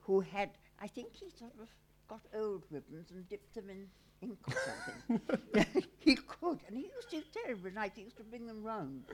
who 0.00 0.20
had, 0.20 0.50
I 0.80 0.86
think 0.86 1.14
he 1.14 1.30
sort 1.30 1.52
of 1.60 1.68
got 2.08 2.20
old 2.34 2.64
ribbons 2.70 3.10
and 3.10 3.28
dipped 3.28 3.54
them 3.54 3.68
in 3.68 3.86
ink 4.22 4.38
or 4.46 4.54
something. 4.54 5.84
he 5.98 6.14
could, 6.14 6.60
and 6.66 6.76
he 6.76 6.84
used 6.96 7.10
to, 7.10 7.22
terribly 7.44 7.70
nice, 7.70 7.90
he 7.94 8.02
used 8.02 8.16
to 8.16 8.24
bring 8.24 8.46
them 8.46 8.62
round. 8.62 9.04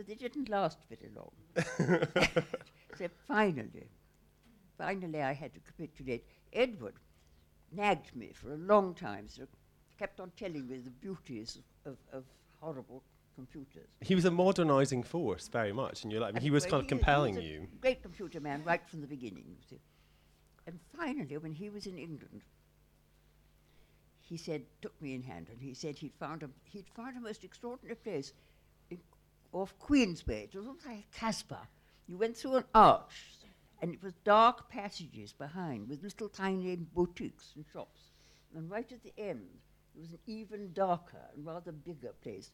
But 0.00 0.06
they 0.06 0.14
didn't 0.14 0.48
last 0.48 0.78
very 0.88 1.10
long. 1.14 1.30
so 2.96 3.06
finally, 3.28 3.90
finally 4.78 5.20
I 5.20 5.34
had 5.34 5.52
to 5.52 5.60
capitulate. 5.60 6.24
Edward 6.54 6.94
nagged 7.70 8.16
me 8.16 8.32
for 8.32 8.54
a 8.54 8.56
long 8.56 8.94
time, 8.94 9.28
so 9.28 9.42
kept 9.98 10.18
on 10.18 10.32
telling 10.38 10.66
me 10.66 10.78
the 10.78 10.88
beauties 10.88 11.58
of, 11.84 11.98
of, 12.14 12.24
horrible 12.62 13.02
computers. 13.34 13.90
He 14.00 14.14
was 14.14 14.24
a 14.24 14.30
modernising 14.30 15.02
force 15.02 15.48
very 15.48 15.74
much, 15.74 16.02
and 16.02 16.10
you're 16.10 16.22
like, 16.22 16.30
I 16.30 16.32
mean, 16.36 16.42
he 16.44 16.50
was 16.50 16.64
Well, 16.64 16.70
kind 16.70 16.82
of 16.84 16.88
he- 16.88 16.88
he 16.88 16.94
was 16.94 17.04
compelling 17.04 17.36
a 17.36 17.40
you. 17.42 17.68
Great 17.82 18.02
computer 18.02 18.40
man 18.40 18.64
right 18.64 18.88
from 18.88 19.02
the 19.02 19.06
beginning. 19.06 19.44
You 19.48 19.62
see. 19.68 19.80
And 20.66 20.80
finally, 20.96 21.36
when 21.36 21.52
he 21.52 21.68
was 21.68 21.86
in 21.86 21.98
England, 21.98 22.40
he 24.22 24.38
said, 24.38 24.62
took 24.80 24.98
me 25.02 25.12
in 25.14 25.22
hand, 25.24 25.48
and 25.50 25.60
he 25.60 25.74
said 25.74 25.98
he'd 25.98 26.14
found 26.18 26.42
a 26.42 26.48
he'd 26.64 26.88
found 26.96 27.18
a 27.18 27.20
most 27.20 27.44
extraordinary 27.44 27.96
place 27.96 28.32
in, 28.88 28.98
off 29.52 29.74
Queensway. 29.78 30.44
It 30.44 30.54
was 30.54 30.66
almost 30.66 30.86
like 30.86 31.04
a 31.14 31.18
Casbah. 31.18 31.68
You 32.06 32.16
went 32.16 32.36
through 32.36 32.56
an 32.56 32.64
arch, 32.74 33.36
and 33.80 33.92
it 33.94 34.02
was 34.02 34.12
dark 34.24 34.68
passages 34.68 35.32
behind 35.32 35.88
with 35.88 36.02
little 36.02 36.28
tiny 36.28 36.76
boutiques 36.76 37.52
and 37.56 37.64
shops. 37.72 38.00
And 38.54 38.70
right 38.70 38.90
at 38.90 39.02
the 39.02 39.12
end, 39.16 39.46
there 39.94 40.02
was 40.02 40.12
an 40.12 40.18
even 40.26 40.72
darker 40.72 41.30
and 41.34 41.46
rather 41.46 41.72
bigger 41.72 42.12
place, 42.22 42.50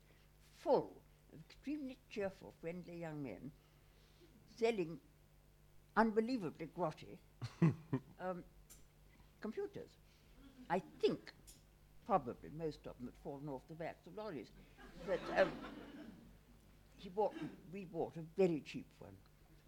full 0.59 0.93
of 1.33 1.39
extremely 1.49 1.99
cheerful, 2.11 2.55
friendly 2.61 2.99
young 2.99 3.23
men 3.23 3.51
selling 4.59 4.99
unbelievably 5.97 6.69
grotty 6.77 7.19
um, 8.21 8.45
computers. 9.41 9.91
I 10.69 10.83
think 11.01 11.33
probably 12.07 12.51
most 12.57 12.87
of 12.87 12.97
them 12.99 13.07
had 13.07 13.15
fallen 13.23 13.49
off 13.49 13.63
the 13.69 13.75
backs 13.75 14.07
of 14.07 14.17
lorries. 14.17 14.49
But 15.07 15.21
um, 15.39 15.51
he 16.99 17.09
bought, 17.09 17.35
we 17.73 17.85
bought 17.85 18.17
a 18.17 18.41
very 18.41 18.63
cheap 18.67 18.87
one, 18.99 19.13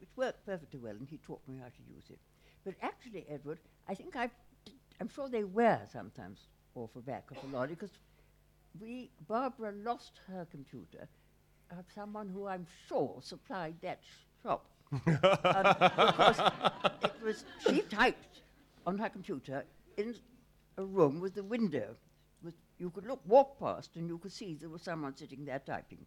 which 0.01 0.11
worked 0.17 0.45
perfectly 0.47 0.79
well, 0.81 0.93
and 0.93 1.09
he 1.09 1.19
taught 1.19 1.41
me 1.49 1.57
how 1.59 1.67
to 1.67 1.95
use 1.95 2.05
it. 2.11 2.19
But 2.65 2.75
actually, 2.83 3.27
Edward, 3.31 3.59
I 3.89 3.95
think 3.95 4.15
d- 4.15 4.73
I'm 5.01 5.09
sure 5.09 5.29
they 5.29 5.45
were 5.45 5.81
sometimes 5.93 6.41
off 6.75 6.91
the 6.95 7.01
back 7.01 7.31
of 7.31 7.39
a 7.43 7.57
lorry 7.57 7.69
because 7.71 7.91
we, 8.81 9.11
Barbara 9.27 9.73
lost 9.85 10.21
her 10.29 10.47
computer 10.51 11.09
of 11.71 11.85
someone 11.95 12.29
who 12.29 12.47
I'm 12.47 12.67
sure 12.89 13.19
supplied 13.23 13.75
that 13.83 14.01
sh- 14.03 14.43
shop. 14.43 14.67
um, 14.93 15.03
because 15.05 16.41
it 17.05 17.13
was, 17.23 17.45
she 17.67 17.83
typed 17.83 18.41
on 18.87 18.97
her 18.99 19.09
computer 19.11 19.65
in 19.99 20.15
a 20.79 20.85
room 20.85 21.21
with 21.21 21.37
a 21.37 21.43
window. 21.43 21.95
With, 22.43 22.55
you 22.79 22.91
could 22.91 23.07
look, 23.07 23.21
walk 23.27 23.59
past, 23.59 23.97
and 23.97 24.09
you 24.09 24.17
could 24.19 24.33
see 24.33 24.55
there 24.55 24.71
was 24.71 24.83
someone 24.83 25.15
sitting 25.17 25.45
there 25.45 25.59
typing. 25.59 26.07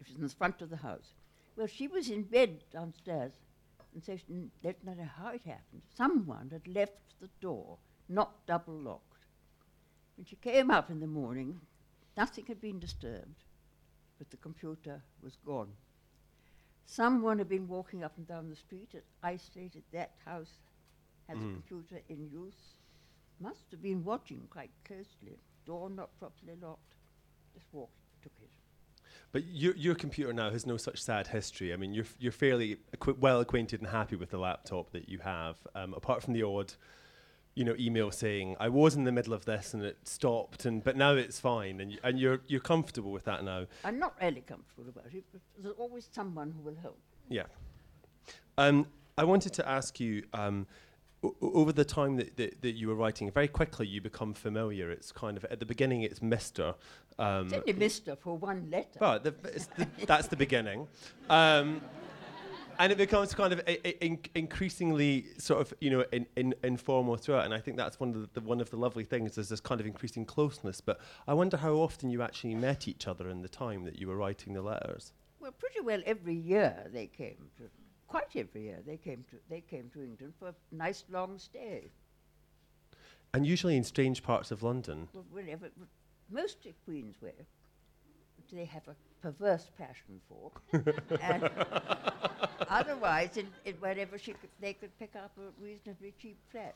It 0.00 0.08
was 0.08 0.16
in 0.16 0.22
the 0.22 0.28
front 0.28 0.62
of 0.62 0.70
the 0.70 0.76
house. 0.76 1.14
Well, 1.56 1.66
she 1.66 1.86
was 1.88 2.10
in 2.10 2.22
bed 2.22 2.64
downstairs, 2.72 3.32
and 3.92 4.02
so 4.02 4.16
she 4.16 4.50
didn't 4.62 4.84
know 4.84 4.96
how 5.16 5.28
it 5.28 5.42
happened. 5.44 5.82
Someone 5.96 6.50
had 6.50 6.66
left 6.66 7.20
the 7.20 7.28
door 7.40 7.78
not 8.08 8.46
double 8.46 8.74
locked. 8.74 9.24
When 10.16 10.26
she 10.26 10.36
came 10.36 10.70
up 10.70 10.90
in 10.90 11.00
the 11.00 11.06
morning, 11.06 11.60
nothing 12.16 12.46
had 12.46 12.60
been 12.60 12.78
disturbed, 12.78 13.44
but 14.18 14.30
the 14.30 14.36
computer 14.36 15.02
was 15.22 15.36
gone. 15.44 15.72
Someone 16.86 17.38
had 17.38 17.48
been 17.48 17.66
walking 17.66 18.04
up 18.04 18.16
and 18.18 18.26
down 18.26 18.50
the 18.50 18.56
street, 18.56 18.90
had 18.92 19.02
isolated 19.22 19.82
that 19.92 20.12
house, 20.24 20.58
had 21.28 21.38
the 21.38 21.44
Mm. 21.44 21.52
computer 21.54 22.02
in 22.08 22.30
use, 22.30 22.74
must 23.40 23.70
have 23.70 23.80
been 23.82 24.04
watching 24.04 24.46
quite 24.48 24.70
closely, 24.84 25.38
door 25.64 25.88
not 25.88 26.16
properly 26.18 26.56
locked, 26.56 26.94
just 27.54 27.72
walked, 27.72 27.96
took 28.22 28.32
it. 28.42 28.50
But 29.34 29.42
your, 29.48 29.74
your 29.74 29.96
computer 29.96 30.32
now 30.32 30.50
has 30.50 30.64
no 30.64 30.76
such 30.76 31.02
sad 31.02 31.26
history. 31.26 31.74
I 31.74 31.76
mean, 31.76 31.92
you're, 31.92 32.06
you're 32.20 32.30
fairly 32.30 32.78
acqui- 32.96 33.18
well 33.18 33.40
acquainted 33.40 33.80
and 33.80 33.90
happy 33.90 34.14
with 34.14 34.30
the 34.30 34.38
laptop 34.38 34.92
that 34.92 35.08
you 35.08 35.18
have, 35.18 35.56
um, 35.74 35.92
apart 35.92 36.22
from 36.22 36.34
the 36.34 36.44
odd, 36.44 36.74
you 37.56 37.64
know, 37.64 37.74
email 37.76 38.12
saying 38.12 38.54
I 38.60 38.68
was 38.68 38.94
in 38.94 39.02
the 39.02 39.10
middle 39.10 39.34
of 39.34 39.44
this 39.44 39.74
and 39.74 39.82
it 39.82 39.98
stopped, 40.04 40.64
and 40.66 40.84
but 40.84 40.96
now 40.96 41.14
it's 41.14 41.40
fine, 41.40 41.80
and 41.80 41.90
y- 41.90 41.98
and 42.04 42.18
you're 42.18 42.40
you're 42.46 42.60
comfortable 42.60 43.10
with 43.10 43.24
that 43.24 43.42
now. 43.42 43.66
I'm 43.84 43.98
not 43.98 44.14
really 44.22 44.40
comfortable 44.40 44.88
about 44.88 45.12
it, 45.12 45.24
but 45.32 45.40
there's 45.60 45.74
always 45.78 46.08
someone 46.12 46.52
who 46.52 46.62
will 46.62 46.78
help. 46.80 46.98
Yeah. 47.28 47.46
Um, 48.56 48.86
I 49.18 49.24
wanted 49.24 49.52
to 49.54 49.68
ask 49.68 49.98
you. 49.98 50.22
Um, 50.32 50.66
o- 51.24 51.36
over 51.40 51.72
the 51.72 51.84
time 51.84 52.16
that, 52.16 52.36
that, 52.36 52.60
that 52.62 52.72
you 52.72 52.88
were 52.88 52.94
writing, 52.94 53.30
very 53.30 53.48
quickly 53.48 53.86
you 53.86 54.00
become 54.00 54.34
familiar. 54.34 54.90
It's 54.90 55.10
kind 55.10 55.36
of 55.36 55.44
at 55.46 55.58
the 55.58 55.66
beginning, 55.66 56.02
it's 56.02 56.20
Mister, 56.20 56.74
um, 57.18 57.46
It's 57.46 57.54
only 57.54 57.72
Mister 57.74 58.16
for 58.16 58.36
one 58.36 58.68
letter. 58.70 58.98
But 58.98 59.24
the, 59.24 59.34
it's 59.44 59.66
the, 59.66 59.86
that's 60.06 60.28
the 60.28 60.36
beginning. 60.36 60.88
Um, 61.28 61.80
and 62.78 62.90
it 62.90 62.98
becomes 62.98 63.32
kind 63.34 63.52
of 63.52 63.60
a, 63.60 63.86
a, 63.86 64.04
in, 64.04 64.18
increasingly 64.34 65.26
sort 65.38 65.60
of, 65.60 65.72
you 65.80 65.90
know, 65.90 66.04
in, 66.10 66.26
in, 66.36 66.54
informal 66.64 67.16
throughout. 67.16 67.44
And 67.44 67.54
I 67.54 67.60
think 67.60 67.76
that's 67.76 68.00
one 68.00 68.10
of 68.10 68.20
the, 68.22 68.40
the, 68.40 68.40
one 68.40 68.60
of 68.60 68.70
the 68.70 68.76
lovely 68.76 69.04
things 69.04 69.38
is 69.38 69.48
this 69.48 69.60
kind 69.60 69.80
of 69.80 69.86
increasing 69.86 70.24
closeness. 70.24 70.80
But 70.80 71.00
I 71.28 71.34
wonder 71.34 71.56
how 71.56 71.74
often 71.74 72.10
you 72.10 72.20
actually 72.20 72.56
met 72.56 72.88
each 72.88 73.06
other 73.06 73.28
in 73.28 73.42
the 73.42 73.48
time 73.48 73.84
that 73.84 74.00
you 74.00 74.08
were 74.08 74.16
writing 74.16 74.54
the 74.54 74.62
letters. 74.62 75.12
Well, 75.38 75.52
pretty 75.52 75.82
well 75.82 76.00
every 76.04 76.34
year 76.34 76.90
they 76.92 77.06
came 77.06 77.36
to, 77.58 77.64
quite 78.08 78.34
every 78.34 78.62
year 78.62 78.80
they 78.84 78.96
came 78.96 79.24
to, 79.30 79.36
they 79.48 79.60
came 79.60 79.88
to 79.92 80.02
England 80.02 80.32
for 80.38 80.48
a 80.48 80.54
nice 80.72 81.04
long 81.08 81.38
stay. 81.38 81.92
And 83.34 83.46
usually 83.46 83.76
in 83.76 83.84
strange 83.84 84.22
parts 84.22 84.50
of 84.50 84.62
London. 84.62 85.08
Well, 85.12 85.26
whenever, 85.30 85.70
most 86.30 86.66
at 86.66 86.74
Queensway, 86.88 87.32
which 88.36 88.50
they 88.52 88.64
have 88.64 88.82
a 88.88 88.94
perverse 89.22 89.70
passion 89.78 90.20
for, 90.28 90.50
and 91.20 91.50
otherwise, 92.68 93.36
in, 93.36 93.48
in 93.64 93.74
wherever 93.76 94.18
she 94.18 94.32
could, 94.32 94.50
they 94.60 94.72
could 94.72 94.96
pick 94.98 95.14
up 95.16 95.32
a 95.38 95.62
reasonably 95.62 96.12
cheap 96.20 96.36
flat. 96.50 96.74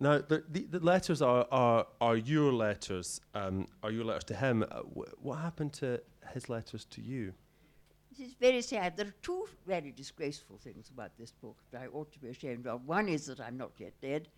Now, 0.00 0.18
the, 0.18 0.44
the, 0.50 0.66
the 0.70 0.80
letters 0.80 1.22
are, 1.22 1.46
are, 1.50 1.86
are 2.00 2.16
your 2.16 2.52
letters, 2.52 3.20
um, 3.34 3.66
are 3.82 3.90
your 3.90 4.04
letters 4.04 4.24
to 4.24 4.34
him. 4.34 4.64
Uh, 4.70 4.80
wh- 4.80 5.24
what 5.24 5.36
happened 5.36 5.72
to 5.74 6.00
his 6.32 6.48
letters 6.48 6.84
to 6.86 7.00
you? 7.00 7.32
This 8.10 8.28
is 8.28 8.34
very 8.34 8.62
sad. 8.62 8.96
There 8.96 9.06
are 9.06 9.14
two 9.22 9.48
very 9.66 9.92
disgraceful 9.92 10.58
things 10.58 10.90
about 10.90 11.10
this 11.18 11.32
book 11.32 11.56
that 11.70 11.82
I 11.82 11.86
ought 11.86 12.12
to 12.12 12.18
be 12.18 12.28
ashamed 12.28 12.66
of. 12.66 12.86
One 12.86 13.08
is 13.08 13.26
that 13.26 13.40
I'm 13.40 13.56
not 13.56 13.72
yet 13.78 13.92
dead, 14.00 14.28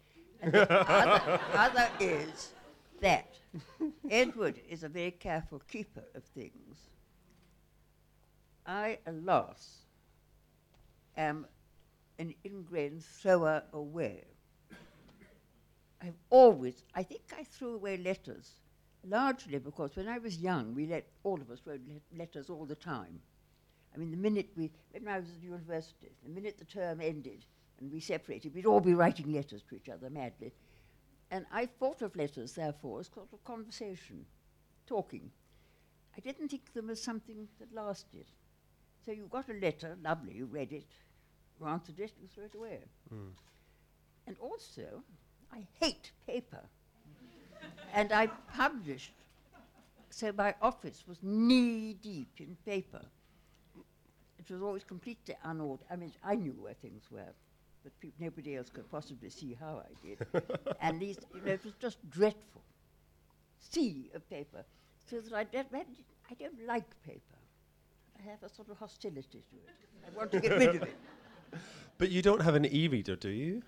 and 0.41 0.53
the 0.53 0.71
other, 0.71 1.41
other 1.55 1.89
is 2.01 2.53
that 3.01 3.35
Edward 4.11 4.61
is 4.69 4.83
a 4.83 4.89
very 4.89 5.11
careful 5.11 5.61
keeper 5.69 6.05
of 6.15 6.25
things. 6.25 6.89
I, 8.67 8.99
alas, 9.07 9.79
am 11.17 11.47
an 12.19 12.35
ingrained 12.45 13.05
thrower 13.05 13.63
away. 13.73 14.25
I've 16.03 16.19
always, 16.31 16.85
I 16.95 17.03
think 17.03 17.23
I 17.39 17.45
threw 17.45 17.75
away 17.75 17.97
letters, 17.97 18.51
largely 19.05 19.59
because 19.59 19.97
when 19.97 20.09
I 20.09 20.19
was 20.19 20.39
young, 20.39 20.75
we 20.75 20.87
let, 20.87 21.07
all 21.25 21.41
of 21.41 21.51
us 21.51 21.61
wrote 21.65 21.81
let- 21.89 22.19
letters 22.19 22.51
all 22.51 22.65
the 22.65 22.75
time. 22.75 23.21
I 23.95 23.99
mean, 23.99 24.11
the 24.11 24.17
minute 24.17 24.51
we, 24.57 24.71
when 24.93 25.09
I 25.09 25.19
was 25.19 25.29
at 25.31 25.43
university, 25.43 26.11
the 26.23 26.29
minute 26.29 26.59
the 26.59 26.65
term 26.67 27.01
ended 27.01 27.45
and 27.81 27.91
we 27.91 28.01
separated, 28.01 28.55
we'd 28.55 28.67
all 28.67 28.81
be 28.81 28.95
writing 28.95 29.33
letters 29.33 29.63
to 29.69 29.77
each 29.77 29.89
other 29.89 30.11
madly. 30.11 30.53
And 31.31 31.45
I 31.53 31.67
thought 31.67 32.03
of 32.03 32.15
letters, 32.15 32.53
therefore, 32.53 33.01
as 33.01 33.11
sort 33.13 33.33
of 33.33 33.45
conversation, 33.45 34.27
talking. 34.87 35.31
I 36.17 36.21
didn't 36.21 36.49
think 36.49 36.73
them 36.73 36.89
as 36.91 37.03
something 37.03 37.49
that 37.59 37.75
lasted. 37.75 38.27
So 39.05 39.13
you 39.13 39.29
got 39.31 39.49
a 39.49 39.55
letter, 39.55 39.97
lovely, 40.03 40.35
you 40.35 40.47
read 40.47 40.73
it, 40.73 40.87
you 41.61 41.67
answered 41.67 42.01
it, 42.01 42.13
you 42.21 42.29
threw 42.29 42.45
it 42.45 42.55
away. 42.55 42.79
Hmm. 43.09 43.29
And 44.27 44.37
also, 44.41 45.03
I 45.53 45.67
hate 45.81 46.13
paper. 46.27 46.63
and 47.93 48.13
I 48.13 48.29
published, 48.55 49.13
so 50.11 50.33
my 50.33 50.55
office 50.63 51.05
was 51.07 51.19
knee 51.23 51.95
deep 51.95 52.33
in 52.39 52.57
paper. 52.65 53.03
It 54.39 54.53
was 54.53 54.63
always 54.63 54.85
completely 54.85 55.35
unordered. 55.45 55.81
I 55.91 55.97
mean, 55.97 56.13
I 56.25 56.35
knew 56.35 56.57
where 56.59 56.75
things 56.75 57.11
were, 57.11 57.33
but 58.01 58.11
nobody 58.19 58.57
else 58.57 58.71
could 58.71 58.91
possibly 58.91 59.31
see 59.31 59.55
how 59.59 59.83
I 59.89 60.07
did. 60.07 60.19
and 60.81 61.01
these, 61.01 61.19
you 61.35 61.41
know, 61.43 61.53
it 61.53 61.65
was 61.65 61.75
just 61.81 61.99
dreadful. 62.11 62.63
Sea 63.61 64.11
of 64.15 64.29
paper. 64.29 64.65
So 65.09 65.21
that 65.21 65.33
I, 65.33 65.45
don't- 65.45 65.69
I 65.73 66.35
don't 66.35 66.67
like 66.67 66.85
paper. 67.05 67.21
I 68.19 68.23
have 68.31 68.43
a 68.43 68.49
sort 68.49 68.69
of 68.71 68.79
hostility 68.79 69.43
to 69.51 69.57
it. 69.57 69.69
I 70.07 70.17
want 70.17 70.33
to 70.33 70.41
get 70.41 70.53
rid 70.53 70.77
of 70.77 70.83
it. 70.83 70.97
But 71.99 72.11
you 72.11 72.21
don't 72.21 72.43
have 72.43 72.55
an 72.55 72.67
e-reader, 72.67 73.17
do 73.17 73.31
you? 73.31 73.63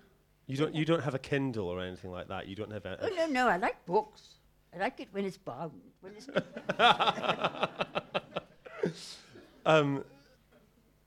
You 0.45 0.55
don't. 0.57 0.75
You 0.75 0.85
don't 0.85 1.01
have 1.01 1.15
a 1.15 1.19
Kindle 1.19 1.67
or 1.67 1.81
anything 1.81 2.11
like 2.11 2.27
that. 2.27 2.45
You 2.47 2.55
don't 2.55 2.71
have 2.71 2.85
a. 2.85 2.99
Oh, 3.01 3.09
no, 3.15 3.25
no, 3.25 3.47
I 3.47 3.57
like 3.57 3.83
books. 3.85 4.35
I 4.71 4.77
like 4.77 4.99
it 4.99 5.07
when 5.11 5.25
it's 5.25 5.37
bound. 5.37 5.81
When 6.01 6.13
it's 6.15 6.27
Um, 9.65 10.03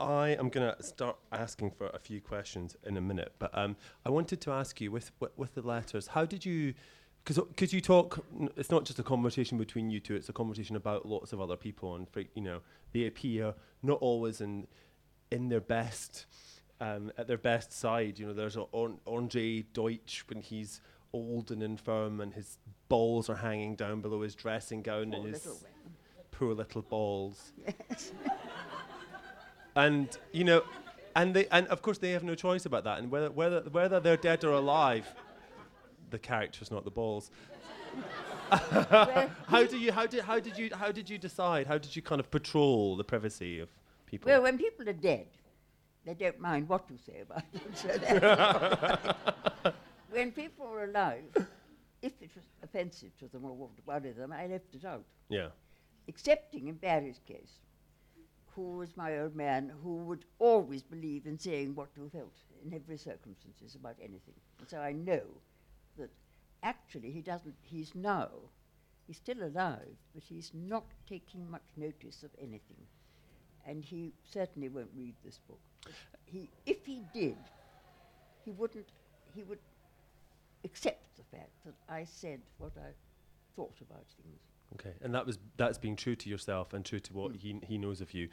I 0.03 0.31
am 0.31 0.49
going 0.49 0.75
to 0.75 0.83
start 0.83 1.17
asking 1.31 1.71
for 1.71 1.87
a 1.89 1.99
few 1.99 2.21
questions 2.21 2.77
in 2.85 2.97
a 2.97 3.01
minute, 3.01 3.33
but 3.39 3.57
um, 3.57 3.77
I 4.05 4.11
wanted 4.11 4.41
to 4.43 4.51
ask 4.51 4.81
you 4.81 4.91
with 4.91 5.13
with, 5.21 5.31
with 5.37 5.55
the 5.55 5.63
letters, 5.63 6.09
how 6.09 6.25
did 6.25 6.45
you? 6.45 6.75
Because 7.25 7.43
could 7.57 7.73
you 7.73 7.81
talk? 7.81 8.25
It's 8.57 8.71
not 8.71 8.85
just 8.85 8.99
a 8.99 9.05
conversation 9.05 9.59
between 9.59 9.91
you 9.91 10.01
two; 10.01 10.15
it's 10.17 10.29
a 10.29 10.33
conversation 10.33 10.75
about 10.75 11.07
lots 11.07 11.33
of 11.33 11.41
other 11.41 11.57
people, 11.57 11.95
and 11.95 12.09
for, 12.09 12.25
you 12.35 12.43
know 12.43 12.61
they 12.93 13.07
appear 13.07 13.55
not 13.83 13.99
always 14.01 14.41
in 14.41 14.67
in 15.31 15.49
their 15.49 15.61
best 15.61 16.27
um, 16.81 17.13
at 17.17 17.29
their 17.29 17.39
best 17.39 17.73
side. 17.73 18.19
You 18.19 18.27
know, 18.27 18.33
there's 18.33 18.57
a 18.57 18.63
Or- 18.73 18.99
Andre 19.07 19.63
Deutsch 19.63 20.25
when 20.29 20.43
he's 20.43 20.81
old 21.13 21.51
and 21.51 21.63
infirm 21.63 22.21
and 22.21 22.33
his 22.33 22.59
balls 22.89 23.29
are 23.29 23.37
hanging 23.37 23.77
down 23.77 24.01
below 24.01 24.23
his 24.23 24.35
dressing 24.35 24.83
gown 24.83 25.11
Poor 25.11 25.21
and 25.21 25.29
his 25.29 25.45
little 25.45 25.61
poor 26.31 26.55
little 26.55 26.83
balls. 26.83 27.53
Yes. 27.67 28.13
and 29.77 30.17
you 30.33 30.45
know, 30.45 30.63
and 31.17 31.35
they 31.35 31.47
and 31.49 31.67
of 31.69 31.83
course 31.83 31.99
they 31.99 32.11
have 32.13 32.25
no 32.25 32.35
choice 32.35 32.67
about 32.67 32.85
that. 32.85 32.99
And 32.99 33.11
whether 33.11 33.31
whether 33.31 33.61
whether 33.71 34.01
they're 34.01 34.17
dead 34.17 34.45
or 34.45 34.53
alive, 34.53 35.07
the 36.11 36.19
characters, 36.19 36.71
not 36.71 36.85
the 36.85 36.91
balls. 36.91 37.31
How 38.51 39.65
do 39.65 39.79
you 39.79 39.93
how 39.93 40.07
did 40.07 40.25
how 40.25 40.39
did 40.39 40.59
you 40.59 40.71
how 40.75 40.93
did 40.93 41.09
you 41.09 41.19
decide? 41.19 41.67
How 41.67 41.79
did 41.79 41.95
you 41.97 42.03
kind 42.03 42.21
of 42.21 42.31
patrol 42.31 42.97
the 42.97 43.05
privacy 43.05 43.61
of 43.61 43.71
people? 44.07 44.31
Well, 44.31 44.43
when 44.43 44.59
people 44.59 44.89
are 44.89 44.93
dead, 44.93 45.27
they 46.05 46.15
don't 46.15 46.39
mind 46.39 46.69
what 46.69 46.85
you 46.91 46.99
say 46.99 47.21
about 47.21 47.51
them. 47.53 47.63
So 47.75 49.73
when 50.11 50.33
people 50.33 50.67
are 50.67 50.85
alive, 50.85 51.25
if 52.03 52.13
it 52.21 52.31
was 52.35 52.45
offensive 52.63 53.17
to 53.21 53.29
them 53.29 53.45
or 53.45 53.55
what 53.55 53.71
worried 53.87 54.17
them, 54.17 54.33
I 54.33 54.47
left 54.47 54.75
it 54.75 54.85
out. 54.85 55.05
yeah. 55.29 55.49
Excepting 56.09 56.67
in 56.69 56.75
Barry's 56.75 57.21
case, 57.27 57.61
who 58.55 58.77
was 58.77 58.97
my 58.97 59.19
old 59.19 59.35
man, 59.35 59.73
who 59.83 59.97
would 59.97 60.25
always 60.39 60.83
believe 60.83 61.27
in 61.27 61.39
saying 61.39 61.75
what 61.75 61.89
you 61.97 62.09
felt 62.13 62.35
in 62.65 62.75
every 62.75 62.99
circumstances 62.99 63.75
about 63.75 63.97
anything. 64.01 64.35
And 64.59 64.69
so 64.69 64.79
I 64.79 64.93
know 64.93 65.23
that 65.99 66.11
actually 66.63 67.11
he 67.11 67.21
doesn't, 67.21 67.55
he's 67.63 67.95
now, 67.95 68.29
he's 69.07 69.17
still 69.17 69.43
alive, 69.43 69.97
but 70.15 70.23
he's 70.23 70.51
not 70.55 70.85
taking 71.09 71.51
much 71.51 71.63
notice 71.77 72.23
of 72.23 72.31
anything. 72.39 72.87
And 73.67 73.85
he 73.85 74.13
certainly 74.31 74.69
won't 74.69 74.91
read 74.97 75.15
this 75.25 75.39
book. 75.39 75.61
He, 76.27 76.51
if 76.67 76.85
he 76.85 77.03
did, 77.15 77.37
he 78.45 78.51
wouldn't, 78.51 78.89
he 79.35 79.45
would 79.45 79.61
accept 80.65 81.17
the 81.17 81.37
fact 81.37 81.53
that 81.65 81.75
I 81.89 82.05
said 82.05 82.41
what 82.59 82.73
I 82.77 82.91
thought 83.57 83.77
about 83.81 84.05
things. 84.23 84.41
Okay, 84.75 84.95
and 85.03 85.15
that 85.15 85.27
was 85.27 85.39
that's 85.57 85.79
being 85.79 85.97
true 85.97 86.17
to 86.17 86.29
yourself 86.29 86.73
and 86.73 86.85
true 86.85 87.01
to 87.01 87.13
what 87.13 87.37
he 87.37 87.61
he 87.67 87.77
knows 87.79 88.01
of 88.01 88.15
you. 88.15 88.29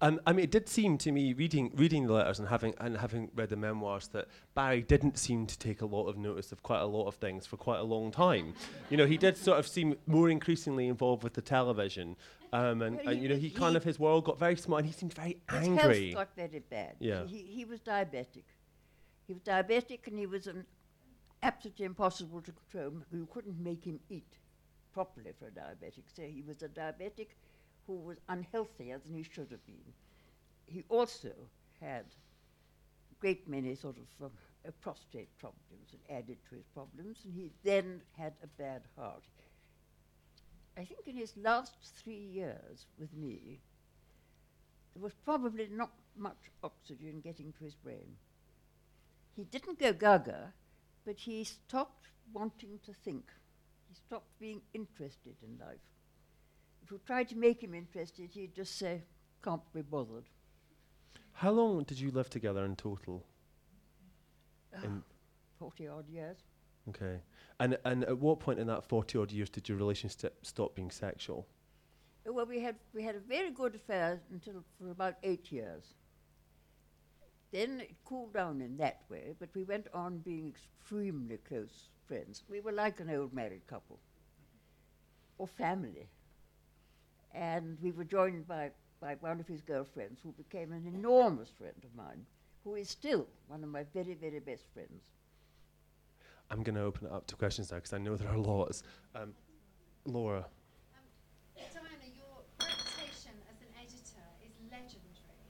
Um, 0.00 0.20
I 0.26 0.32
mean, 0.32 0.44
it 0.44 0.50
did 0.50 0.68
seem 0.68 0.98
to 0.98 1.12
me 1.12 1.32
reading 1.32 1.70
reading 1.74 2.06
the 2.06 2.12
letters 2.12 2.38
and 2.40 2.48
having 2.48 2.74
and 2.80 2.96
having 2.96 3.30
read 3.34 3.48
the 3.50 3.56
memoirs 3.56 4.08
that 4.08 4.26
Barry 4.54 4.82
didn't 4.82 5.18
seem 5.18 5.46
to 5.46 5.58
take 5.58 5.80
a 5.82 5.86
lot 5.86 6.06
of 6.06 6.16
notice 6.16 6.52
of 6.52 6.62
quite 6.62 6.80
a 6.80 6.86
lot 6.86 7.06
of 7.06 7.14
things 7.16 7.46
for 7.46 7.56
quite 7.56 7.78
a 7.78 7.84
long 7.84 8.10
time. 8.10 8.54
you 8.90 8.96
know, 8.96 9.06
he 9.06 9.16
did 9.16 9.36
sort 9.36 9.58
of 9.58 9.66
seem 9.66 9.94
more 10.06 10.28
increasingly 10.30 10.88
involved 10.88 11.22
with 11.22 11.34
the 11.34 11.42
television, 11.42 12.16
um, 12.52 12.82
and, 12.82 12.96
Well, 12.96 13.08
and 13.08 13.22
you 13.22 13.28
know, 13.28 13.34
was- 13.34 13.42
he 13.42 13.50
kind 13.50 13.76
of 13.76 13.84
his 13.84 13.98
world 13.98 14.24
got 14.24 14.38
very 14.38 14.56
small, 14.56 14.78
and 14.78 14.86
he 14.86 14.92
seemed 14.92 15.14
very 15.14 15.40
His 15.50 15.68
angry. 15.68 16.10
health 16.12 16.28
got 16.28 16.36
very 16.36 16.58
bad. 16.58 16.96
Yeah. 16.98 17.24
He, 17.26 17.38
he 17.42 17.64
was 17.64 17.80
diabetic. 17.80 18.44
He 19.26 19.32
was 19.32 19.42
diabetic 19.42 20.06
and 20.06 20.18
he 20.18 20.26
was 20.26 20.46
an 20.46 20.66
absolutely 21.42 21.86
impossible 21.86 22.42
to 22.42 22.52
control. 22.52 23.02
You 23.12 23.26
couldn't 23.32 23.58
make 23.58 23.84
him 23.84 24.00
eat 24.10 24.38
properly 24.94 25.32
for 25.38 25.48
a 25.48 25.50
diabetic. 25.50 26.04
So 26.14 26.22
he 26.22 26.42
was 26.46 26.62
a 26.62 26.68
diabetic 26.68 27.30
who 27.86 27.94
was 27.96 28.16
unhealthier 28.28 28.98
than 29.04 29.14
he 29.14 29.22
should 29.22 29.50
have 29.50 29.66
been. 29.66 29.92
He 30.66 30.84
also 30.88 31.32
had 31.80 32.06
a 33.12 33.14
great 33.20 33.46
many 33.48 33.74
sort 33.74 33.96
of 33.98 34.26
um, 34.26 34.32
uh, 34.66 34.70
prostate 34.80 35.36
problems 35.38 35.90
that 35.92 36.14
added 36.14 36.38
to 36.48 36.54
his 36.54 36.64
problems, 36.72 37.18
and 37.24 37.34
he 37.34 37.50
then 37.62 38.00
had 38.16 38.32
a 38.42 38.46
bad 38.46 38.82
heart. 38.96 39.24
I 40.76 40.84
think 40.84 41.06
in 41.06 41.16
his 41.16 41.36
last 41.36 41.74
three 42.02 42.24
years 42.40 42.86
with 42.98 43.12
me, 43.14 43.60
there 44.94 45.02
was 45.02 45.14
probably 45.24 45.68
not 45.70 45.92
much 46.16 46.50
oxygen 46.62 47.20
getting 47.20 47.52
to 47.58 47.64
his 47.64 47.74
brain. 47.74 48.16
He 49.36 49.44
didn't 49.44 49.78
go 49.78 49.92
gaga, 49.92 50.52
but 51.04 51.16
he 51.18 51.44
stopped 51.44 52.06
wanting 52.32 52.78
to 52.84 52.92
think. 52.92 53.24
He 53.94 54.00
stopped 54.00 54.38
being 54.40 54.60
interested 54.72 55.36
in 55.42 55.56
life. 55.64 55.78
If 56.82 56.90
you 56.90 57.00
tried 57.06 57.28
to 57.28 57.36
make 57.36 57.62
him 57.62 57.74
interested, 57.74 58.30
he'd 58.32 58.52
just 58.54 58.76
say, 58.76 59.02
can't 59.42 59.62
be 59.72 59.82
bothered. 59.82 60.24
How 61.34 61.52
long 61.52 61.84
did 61.84 62.00
you 62.00 62.10
live 62.10 62.28
together 62.28 62.64
in 62.64 62.74
total? 62.74 63.24
In, 64.82 65.04
40 65.60 65.86
odd 65.86 66.08
years. 66.08 66.38
okay, 66.88 67.20
and 67.60 67.78
and 67.84 68.02
at 68.04 68.18
what 68.18 68.40
point 68.40 68.58
in 68.58 68.66
that 68.66 68.84
forty 68.84 69.16
odd 69.16 69.30
years 69.30 69.48
did 69.48 69.68
your 69.68 69.78
relationship 69.78 70.44
stop 70.44 70.74
being 70.74 70.90
sexual? 70.90 71.46
Uh, 72.26 72.32
Well, 72.32 72.46
we 72.46 72.58
had, 72.60 72.74
we 72.92 73.04
had 73.04 73.14
a 73.14 73.20
very 73.20 73.52
good 73.52 73.76
affair 73.76 74.20
until 74.32 74.64
for 74.76 74.90
about 74.90 75.14
eight 75.22 75.52
years. 75.52 75.94
Then 77.52 77.80
it 77.80 77.94
cooled 78.04 78.32
down 78.34 78.60
in 78.60 78.76
that 78.78 79.02
way, 79.08 79.34
but 79.38 79.50
we 79.54 79.62
went 79.62 79.86
on 79.94 80.18
being 80.18 80.48
extremely 80.48 81.36
close 81.36 81.90
friends. 82.06 82.42
We 82.48 82.60
were 82.60 82.72
like 82.72 83.00
an 83.00 83.10
old 83.10 83.32
married 83.32 83.66
couple 83.66 83.98
or 85.38 85.46
family. 85.46 86.08
And 87.34 87.76
we 87.82 87.90
were 87.90 88.04
joined 88.04 88.46
by, 88.46 88.70
by 89.00 89.16
one 89.20 89.40
of 89.40 89.48
his 89.48 89.60
girlfriends 89.60 90.20
who 90.22 90.32
became 90.32 90.72
an 90.72 90.86
enormous 90.86 91.50
friend 91.50 91.74
of 91.82 91.94
mine, 91.96 92.24
who 92.62 92.76
is 92.76 92.88
still 92.88 93.26
one 93.48 93.64
of 93.64 93.70
my 93.70 93.84
very, 93.92 94.14
very 94.14 94.38
best 94.38 94.64
friends. 94.72 95.10
I'm 96.50 96.62
going 96.62 96.76
to 96.76 96.82
open 96.82 97.06
it 97.06 97.12
up 97.12 97.26
to 97.28 97.36
questions 97.36 97.70
now 97.70 97.78
because 97.78 97.92
I 97.92 97.98
know 97.98 98.16
there 98.16 98.28
are 98.28 98.38
lots. 98.38 98.82
Um, 99.14 99.34
Laura. 100.04 100.44
Diana, 101.56 102.10
your 102.12 102.44
reputation 102.60 103.32
as 103.48 103.56
an 103.64 103.72
editor 103.80 104.26
is 104.44 104.52
legendary. 104.68 105.40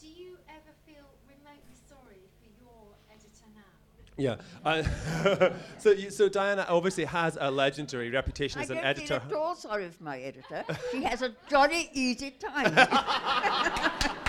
Do 0.00 0.08
you 0.08 0.36
ever 0.50 0.74
feel 0.84 1.06
remotely 1.30 1.78
sorry 1.88 2.26
for 2.42 2.50
your 2.58 2.96
editor 3.08 3.46
now? 3.54 3.76
Yeah. 4.16 4.36
Uh, 4.64 4.82
so, 5.78 5.90
you, 5.90 6.10
so 6.10 6.28
Diana 6.28 6.66
obviously 6.68 7.04
has 7.04 7.36
a 7.40 7.50
legendary 7.50 8.10
reputation 8.10 8.60
I 8.60 8.64
as 8.64 8.70
an 8.70 8.76
don't 8.76 8.86
editor. 8.86 9.20
feel 9.20 9.38
at 9.38 9.42
all 9.42 9.54
sorry 9.54 9.88
for 9.90 10.02
my 10.02 10.18
editor. 10.20 10.64
she 10.90 11.02
has 11.04 11.22
a 11.22 11.32
jolly 11.48 11.90
easy 11.92 12.30
time. 12.30 12.74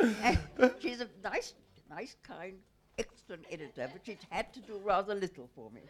She's 0.80 1.00
a 1.00 1.08
nice, 1.22 1.54
nice, 1.88 2.16
kind, 2.22 2.54
excellent 3.30 3.46
editor, 3.52 3.88
but 3.92 4.02
she's 4.04 4.16
had 4.30 4.52
to 4.52 4.60
do 4.60 4.80
rather 4.84 5.14
little 5.14 5.48
for 5.54 5.70
me. 5.70 5.80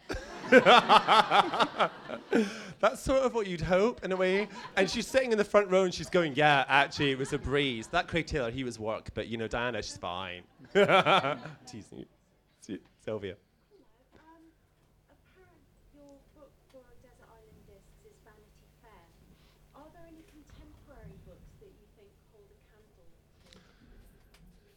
That's 2.81 3.01
sort 3.01 3.23
of 3.23 3.35
what 3.35 3.47
you'd 3.47 3.61
hope 3.61 4.05
in 4.05 4.13
a 4.13 4.17
way. 4.17 4.49
And 4.77 4.89
she's 4.91 5.07
sitting 5.07 5.33
in 5.33 5.39
the 5.39 5.45
front 5.45 5.71
row 5.71 5.85
and 5.85 5.95
she's 5.95 6.11
going, 6.11 6.35
"Yeah, 6.35 6.65
actually, 6.69 7.13
it 7.13 7.19
was 7.19 7.33
a 7.33 7.39
breeze. 7.39 7.87
That 7.89 8.09
Craig 8.09 8.27
Taylor, 8.27 8.51
he 8.51 8.65
was 8.65 8.79
work, 8.79 9.09
but 9.15 9.29
you 9.29 9.39
know, 9.39 9.49
Diana, 9.49 9.83
she's 9.83 9.97
fine." 9.97 10.43
Teasing 10.75 12.05
you, 12.67 12.79
Sylvia. 13.05 13.37
Um, 14.15 14.45
apparent 15.09 15.65
your 15.97 16.13
book 16.37 16.53
for 16.71 16.85
Desert 17.01 17.25
Island 17.25 17.65
Discs 17.67 18.05
is 18.05 18.13
Vanity 18.21 18.69
Fair. 18.85 19.09
Are 19.75 19.89
there 19.97 20.05
any 20.07 20.25
contemporary 20.29 21.17
books 21.25 21.49
that 21.61 21.73
you 21.73 21.87
think 21.97 22.13
hold 22.33 22.53
a 22.53 22.61
candle? 22.69 23.09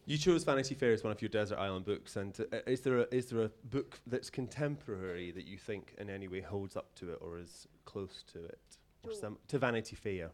You 0.05 0.17
chose 0.17 0.43
Vanity 0.43 0.75
Fair 0.75 0.91
as 0.91 1.03
one 1.03 1.11
of 1.13 1.21
your 1.21 1.29
desert 1.29 1.57
island 1.57 1.85
books, 1.85 2.17
and 2.17 2.37
uh, 2.51 2.57
is 2.67 2.81
there 2.81 2.99
a, 2.99 3.07
is 3.11 3.27
there 3.27 3.41
a 3.43 3.49
book 3.65 3.99
that's 4.05 4.29
contemporary 4.29 5.31
that 5.31 5.45
you 5.45 5.57
think 5.57 5.93
in 5.97 6.09
any 6.09 6.27
way 6.27 6.41
holds 6.41 6.75
up 6.75 6.93
to 6.95 7.11
it 7.13 7.19
or 7.21 7.39
is 7.39 7.67
close 7.85 8.23
to 8.33 8.43
it, 8.43 8.59
or 9.05 9.11
To- 9.11 9.15
some 9.17 9.37
to 9.47 9.59
Vanity 9.59 9.95
Fair? 9.95 10.31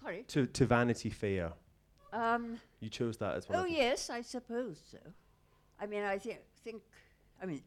Sorry. 0.00 0.24
To 0.28 0.46
to 0.46 0.66
Vanity 0.66 1.10
Fair. 1.10 1.52
Um, 2.12 2.58
You 2.80 2.88
chose 2.90 3.18
that 3.18 3.36
as 3.36 3.48
one. 3.48 3.60
oh, 3.60 3.66
yes, 3.66 4.10
I 4.10 4.22
suppose 4.22 4.82
so. 4.90 4.98
I 5.78 5.86
mean, 5.86 6.02
I 6.02 6.18
thi- 6.18 6.38
think, 6.64 6.82
I 7.40 7.46
mean, 7.46 7.62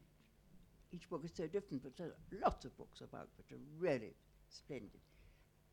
each 0.92 1.10
book 1.10 1.24
is 1.24 1.32
so 1.34 1.48
different, 1.48 1.82
but 1.82 1.96
there 1.96 2.08
are 2.08 2.40
lots 2.44 2.66
of 2.66 2.76
books 2.78 3.00
about 3.00 3.30
which 3.38 3.54
are 3.54 3.62
really 3.80 4.14
splendid. 4.50 5.00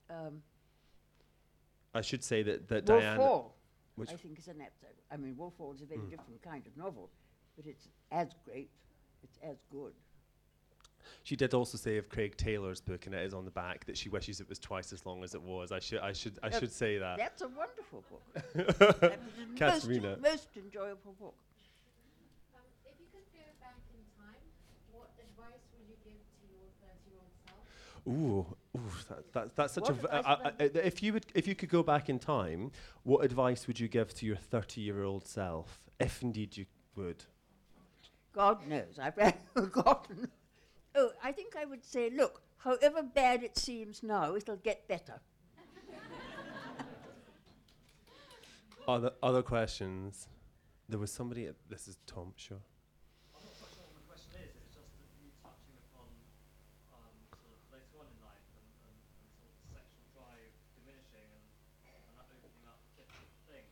Um, 0.08 0.42
I 1.94 2.00
should 2.00 2.22
say 2.22 2.44
that 2.44 2.68
that 2.68 2.88
Wolf 2.88 3.00
Diana. 3.02 3.42
Hall, 4.08 4.14
which- 4.14 4.20
I 4.20 4.22
think, 4.22 4.38
is 4.38 4.48
an 4.48 4.60
episode. 4.60 4.96
I 5.10 5.16
mean, 5.16 5.36
Wolf 5.36 5.56
Hall 5.56 5.72
is 5.72 5.82
a 5.82 5.86
very 5.86 6.00
Mm. 6.00 6.10
different 6.10 6.42
kind 6.42 6.66
of 6.66 6.76
novel, 6.76 7.10
but 7.56 7.66
it's 7.66 7.88
as 8.10 8.34
great, 8.44 8.70
it's 9.22 9.38
as 9.42 9.56
good. 9.70 9.94
She 11.22 11.34
did 11.34 11.54
also 11.54 11.76
say 11.78 11.96
of 11.96 12.08
Craig 12.08 12.36
Taylor's 12.36 12.80
book, 12.80 13.06
and 13.06 13.14
it 13.14 13.24
is 13.24 13.34
on 13.34 13.44
the 13.44 13.50
back 13.50 13.84
that 13.86 13.96
she 13.96 14.08
wishes 14.08 14.40
it 14.40 14.48
was 14.48 14.58
twice 14.58 14.92
as 14.92 15.04
long 15.06 15.24
as 15.24 15.34
it 15.34 15.42
was. 15.42 15.72
I 15.72 15.78
should, 15.78 15.98
I 16.00 16.12
should, 16.12 16.38
I 16.42 16.48
Uh, 16.48 16.58
should 16.60 16.72
say 16.72 16.98
that. 16.98 17.18
That's 17.18 17.42
a 17.42 17.48
wonderful 17.48 18.04
book. 18.10 18.22
that 18.54 19.18
was 19.78 19.86
the 19.86 20.00
most, 20.00 20.20
most 20.20 20.56
enjoyable 20.56 21.12
book. 21.14 21.34
Um, 22.54 22.60
if 22.84 22.94
you 23.00 23.06
could 23.12 23.24
go 23.32 23.40
back 23.60 23.76
in 23.92 24.04
time, 24.22 24.40
what 24.92 25.10
advice 25.18 25.60
would 25.72 25.88
you 25.88 25.96
give 26.04 26.20
to 26.20 26.46
your 26.52 26.68
30-year-old 26.80 27.34
self? 27.48 27.64
Ooh, 28.06 28.56
ooh, 28.76 28.80
that, 29.08 29.32
that, 29.32 29.56
that's 29.56 29.74
such 29.74 29.88
a. 29.88 29.92
What 29.92 30.02
V- 30.02 30.08
uh, 30.08 30.36
would 30.44 30.54
I 30.60 30.64
uh, 30.64 30.84
if 30.84 31.02
you 31.02 31.12
would, 31.12 31.26
if 31.34 31.46
you 31.46 31.54
could 31.54 31.68
go 31.68 31.82
back 31.82 32.08
in 32.08 32.18
time, 32.18 32.70
what 33.02 33.24
advice 33.24 33.66
would 33.66 33.78
you 33.80 33.88
give 33.88 34.14
to 34.14 34.26
your 34.26 34.36
thirty-year-old 34.36 35.26
self, 35.26 35.80
if 35.98 36.22
indeed 36.22 36.56
you 36.56 36.66
would? 36.96 37.24
God 38.32 38.66
knows, 38.66 38.98
I've 39.00 39.34
forgotten. 39.54 40.28
Oh, 40.94 41.10
I 41.22 41.32
think 41.32 41.54
I 41.56 41.64
would 41.64 41.84
say, 41.84 42.10
look, 42.10 42.42
however 42.58 43.02
bad 43.02 43.42
it 43.42 43.56
seems 43.58 44.02
now, 44.02 44.34
it'll 44.34 44.56
get 44.56 44.86
better. 44.88 45.20
Other 48.88 49.12
other 49.22 49.42
questions? 49.42 50.26
There 50.88 50.98
was 50.98 51.12
somebody. 51.12 51.46
At, 51.46 51.54
this 51.68 51.86
is 51.86 51.98
Tom. 52.10 52.32
Sure. 52.34 52.58
I'm 52.58 53.44
not 53.46 53.54
quite 53.54 53.70
sure 53.70 53.86
what 53.86 53.94
the 53.94 54.06
question 54.10 54.34
is. 54.42 54.50
It's 54.58 54.74
just 54.74 54.90
that 54.98 55.06
you 55.22 55.30
touching 55.38 55.78
upon 55.78 56.10
um, 56.90 57.14
sort 57.38 57.54
of 57.54 57.62
later 57.70 57.94
on 58.02 58.10
in 58.10 58.18
life 58.26 58.42
and, 58.58 58.66
and, 58.90 58.98
and 59.22 59.30
sort 59.38 59.54
of 59.54 59.62
sexual 59.70 60.02
drive 60.10 60.50
diminishing 60.74 61.30
and, 61.86 61.94
and 62.02 62.18
that 62.18 62.26
opening 62.34 62.66
up 62.66 62.82
different 62.98 63.30
things. 63.46 63.70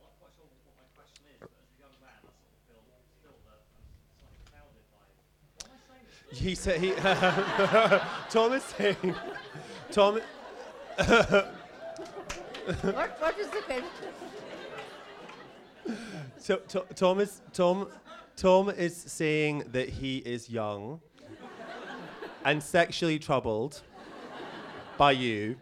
I'm 0.00 0.08
not 0.08 0.16
quite 0.16 0.32
sure 0.32 0.48
what 0.48 0.80
my 0.80 0.88
question 0.96 1.28
is, 1.28 1.36
but 1.44 1.52
as 1.52 1.68
a 1.68 1.76
young 1.76 1.96
man, 2.00 2.20
I 2.24 2.32
sort 2.32 2.56
of 2.56 2.60
feel 2.64 2.82
still 3.20 3.36
that 3.52 3.60
I'm 3.76 3.84
slightly 4.16 4.40
clouded 4.48 4.86
by. 4.88 5.04
What 5.60 5.68
am 5.68 5.76
I 5.76 5.80
saying? 5.92 6.08
This 6.31 6.31
He 6.42 6.56
said 6.56 6.80
he. 6.80 6.90
Tom 8.30 8.52
is 8.52 8.64
saying. 8.64 9.14
Tom. 9.92 10.20
what, 10.96 11.52
what 13.20 13.38
is 13.38 13.46
the 13.46 13.60
question? 13.64 13.84
So, 16.38 16.56
to, 16.56 16.84
Tom 16.96 17.20
is 17.20 17.42
Tom. 17.52 17.86
Tom 18.34 18.70
is 18.70 18.96
saying 18.96 19.62
that 19.70 19.88
he 19.88 20.16
is 20.18 20.50
young 20.50 21.00
and 22.44 22.60
sexually 22.60 23.20
troubled 23.20 23.80
by 24.98 25.12
you. 25.12 25.56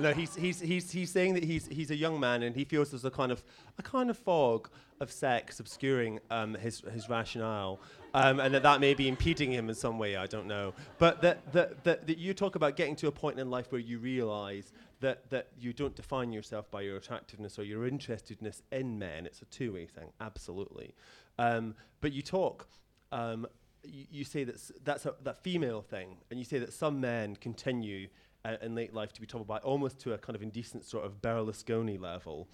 No, 0.00 0.12
he's, 0.12 0.36
he's, 0.36 0.60
he's, 0.60 0.90
he's 0.92 1.10
saying 1.10 1.34
that 1.34 1.42
he's, 1.44 1.66
he's 1.66 1.90
a 1.90 1.96
young 1.96 2.20
man 2.20 2.44
and 2.44 2.54
he 2.54 2.64
feels 2.64 2.90
there's 2.90 3.04
a 3.04 3.10
kind 3.10 3.32
of 3.32 3.42
a 3.78 3.82
kind 3.82 4.10
of 4.10 4.16
fog 4.16 4.68
of 5.00 5.10
sex 5.10 5.58
obscuring 5.58 6.20
um, 6.30 6.54
his, 6.54 6.82
his 6.92 7.08
rationale, 7.08 7.80
um, 8.14 8.40
and 8.40 8.54
that 8.54 8.62
that 8.62 8.80
may 8.80 8.94
be 8.94 9.08
impeding 9.08 9.52
him 9.52 9.68
in 9.68 9.74
some 9.74 9.98
way. 9.98 10.16
I 10.16 10.26
don't 10.26 10.46
know, 10.46 10.72
but 10.98 11.20
that, 11.22 11.52
that, 11.52 11.84
that, 11.84 12.06
that 12.06 12.18
you 12.18 12.32
talk 12.34 12.54
about 12.54 12.76
getting 12.76 12.96
to 12.96 13.08
a 13.08 13.12
point 13.12 13.38
in 13.38 13.50
life 13.50 13.70
where 13.70 13.80
you 13.80 13.98
realise 13.98 14.72
that, 15.00 15.28
that 15.30 15.48
you 15.58 15.72
don't 15.72 15.94
define 15.94 16.32
yourself 16.32 16.70
by 16.70 16.80
your 16.82 16.96
attractiveness 16.96 17.58
or 17.58 17.64
your 17.64 17.88
interestedness 17.88 18.62
in 18.72 18.98
men. 18.98 19.26
It's 19.26 19.42
a 19.42 19.46
two-way 19.46 19.86
thing, 19.86 20.10
absolutely. 20.20 20.94
Um, 21.38 21.74
but 22.00 22.12
you 22.12 22.22
talk. 22.22 22.66
Um, 23.12 23.46
you, 23.84 24.04
you 24.10 24.24
say 24.24 24.44
that 24.44 24.56
s- 24.56 24.72
that's 24.84 25.06
a, 25.06 25.14
that 25.22 25.38
female 25.42 25.82
thing, 25.82 26.16
and 26.30 26.38
you 26.38 26.44
say 26.44 26.58
that 26.58 26.72
some 26.72 27.00
men 27.00 27.36
continue 27.36 28.08
uh, 28.48 28.56
in 28.62 28.74
late 28.74 28.94
life 28.94 29.12
to 29.12 29.20
be 29.20 29.26
troubled 29.26 29.48
by 29.48 29.58
almost 29.58 29.98
to 30.00 30.14
a 30.14 30.18
kind 30.18 30.34
of 30.36 30.42
indecent 30.42 30.84
sort 30.84 31.04
of 31.04 31.20
Berlusconi 31.20 32.00
level. 32.00 32.48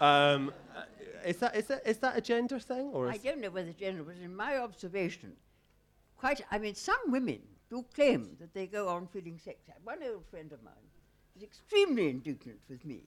um, 0.00 0.52
uh, 0.76 0.82
is 1.24 1.36
that 1.38 1.54
is 1.54 1.66
that 1.66 1.86
is 1.86 1.98
that 1.98 2.16
a 2.16 2.20
gender 2.20 2.58
thing 2.58 2.90
or? 2.92 3.08
I 3.08 3.16
don't 3.16 3.40
know 3.40 3.50
whether 3.50 3.72
gender, 3.72 4.02
but 4.02 4.16
in 4.22 4.34
my 4.34 4.58
observation, 4.58 5.32
quite, 6.16 6.44
I 6.50 6.58
mean, 6.58 6.74
some 6.74 6.98
women 7.08 7.40
do 7.70 7.84
claim 7.94 8.36
that 8.40 8.52
they 8.52 8.66
go 8.66 8.88
on 8.88 9.06
feeling 9.06 9.38
sexy. 9.38 9.72
One 9.84 9.98
old 10.02 10.26
friend 10.26 10.52
of 10.52 10.62
mine 10.62 10.74
was 11.34 11.42
extremely 11.42 12.08
indignant 12.08 12.60
with 12.68 12.84
me 12.84 13.04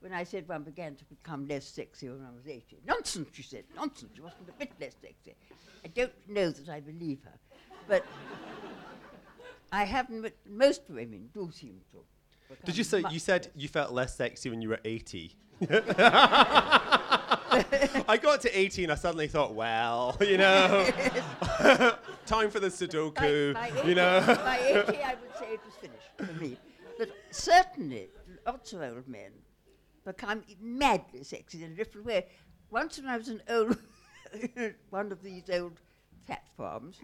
when 0.00 0.12
I 0.12 0.24
said 0.24 0.48
one 0.48 0.62
began 0.62 0.94
to 0.96 1.04
become 1.04 1.46
less 1.48 1.66
sexy 1.66 2.08
when 2.08 2.24
I 2.24 2.34
was 2.34 2.46
80. 2.46 2.78
Nonsense, 2.86 3.28
she 3.32 3.42
said. 3.42 3.64
Nonsense. 3.74 4.12
She 4.14 4.20
wasn't 4.20 4.48
a 4.48 4.52
bit 4.52 4.72
less 4.80 4.94
sexy. 5.00 5.34
I 5.84 5.88
don't 5.88 6.12
know 6.28 6.50
that 6.50 6.68
I 6.68 6.80
believe 6.80 7.20
her. 7.24 7.38
But 7.88 8.04
I 9.72 9.84
haven't, 9.84 10.22
but 10.22 10.34
most 10.48 10.82
women 10.88 11.28
do 11.32 11.50
seem 11.52 11.80
to. 11.92 12.04
Did 12.64 12.78
you 12.78 12.84
say 12.84 13.04
you 13.10 13.18
said 13.18 13.48
you 13.54 13.68
felt 13.68 13.92
less 13.92 14.16
sexy 14.16 14.48
when 14.48 14.62
you 14.62 14.70
were 14.70 14.80
80? 14.84 15.36
I 18.10 18.18
got 18.20 18.40
to 18.42 18.58
80 18.58 18.84
and 18.84 18.92
I 18.92 18.94
suddenly 18.94 19.26
thought, 19.28 19.54
well, 19.54 20.16
you 20.20 20.38
know, 20.38 20.88
time 22.26 22.50
for 22.50 22.60
the 22.60 22.68
Sudoku, 22.68 23.54
by, 23.54 23.70
by 23.70 23.76
you 23.82 23.90
80 23.90 23.94
know. 23.94 24.20
by 24.26 24.58
80, 24.88 25.02
I 25.02 25.14
would 25.14 25.36
say 25.38 25.52
it 25.52 25.60
was 25.64 25.74
finished 25.80 26.10
for 26.16 26.32
me. 26.40 26.56
But 26.96 27.10
certainly, 27.30 28.08
lots 28.46 28.72
of 28.72 28.82
old 28.82 29.08
men 29.08 29.32
become 30.04 30.44
madly 30.60 31.22
sexy 31.24 31.64
in 31.64 31.72
a 31.72 31.74
different 31.74 32.06
way. 32.06 32.26
Once 32.70 32.98
when 32.98 33.08
I 33.08 33.16
was 33.16 33.28
an 33.28 33.42
old, 33.48 33.76
one 34.90 35.12
of 35.12 35.22
these 35.22 35.50
old 35.50 35.80
fat 36.26 36.44
farms, 36.56 37.00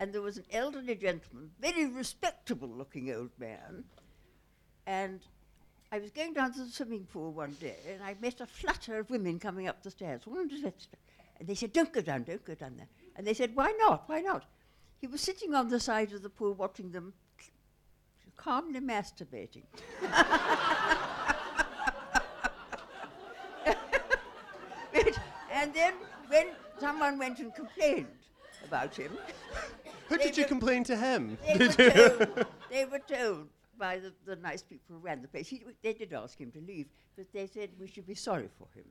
and 0.00 0.12
there 0.12 0.22
was 0.22 0.36
an 0.36 0.44
elderly 0.50 0.94
gentleman, 0.94 1.50
very 1.60 1.86
respectable 1.86 2.68
looking 2.68 3.12
old 3.12 3.30
man, 3.38 3.84
and 4.86 5.20
I 5.92 5.98
was 5.98 6.10
going 6.10 6.32
down 6.32 6.52
to 6.54 6.64
the 6.64 6.70
swimming 6.70 7.06
pool 7.12 7.32
one 7.32 7.56
day, 7.60 7.76
and 7.92 8.02
I 8.02 8.16
met 8.20 8.40
a 8.40 8.46
flutter 8.46 8.98
of 8.98 9.10
women 9.10 9.38
coming 9.38 9.68
up 9.68 9.82
the 9.82 9.90
stairs. 9.90 10.22
And 10.26 11.48
they 11.48 11.54
said, 11.54 11.72
"Don't 11.72 11.92
go 11.92 12.00
down, 12.00 12.24
don't 12.24 12.44
go 12.44 12.54
down 12.54 12.76
there." 12.76 12.88
And 13.16 13.26
they 13.26 13.34
said, 13.34 13.54
"Why 13.54 13.72
not? 13.78 14.08
Why 14.08 14.20
not?" 14.20 14.44
He 15.00 15.06
was 15.06 15.20
sitting 15.20 15.54
on 15.54 15.68
the 15.68 15.80
side 15.80 16.12
of 16.12 16.22
the 16.22 16.30
pool, 16.30 16.54
watching 16.54 16.90
them, 16.90 17.14
calmly 18.36 18.80
masturbating. 18.80 19.64
And 25.64 25.72
then, 25.72 25.94
when 26.28 26.48
someone 26.78 27.16
went 27.16 27.38
and 27.38 27.54
complained 27.54 28.08
about 28.66 28.94
him, 28.94 29.16
Who 30.08 30.16
did 30.18 30.36
you 30.36 30.44
were- 30.44 30.48
complain 30.48 30.84
to 30.84 30.96
him? 30.96 31.38
they 31.46 31.66
were 31.66 31.68
told, 32.18 32.46
they 32.70 32.84
were 32.84 32.98
told 33.00 33.48
by 33.78 33.98
the, 33.98 34.12
the 34.24 34.36
nice 34.36 34.62
people 34.62 34.94
who 34.96 34.98
ran 34.98 35.22
the 35.22 35.28
place. 35.28 35.48
He, 35.48 35.62
they 35.82 35.92
did 35.94 36.12
ask 36.12 36.38
him 36.40 36.50
to 36.52 36.60
leave, 36.60 36.86
but 37.16 37.26
they 37.32 37.46
said 37.46 37.70
we 37.80 37.86
should 37.88 38.06
be 38.06 38.14
sorry 38.14 38.48
for 38.58 38.68
him, 38.76 38.84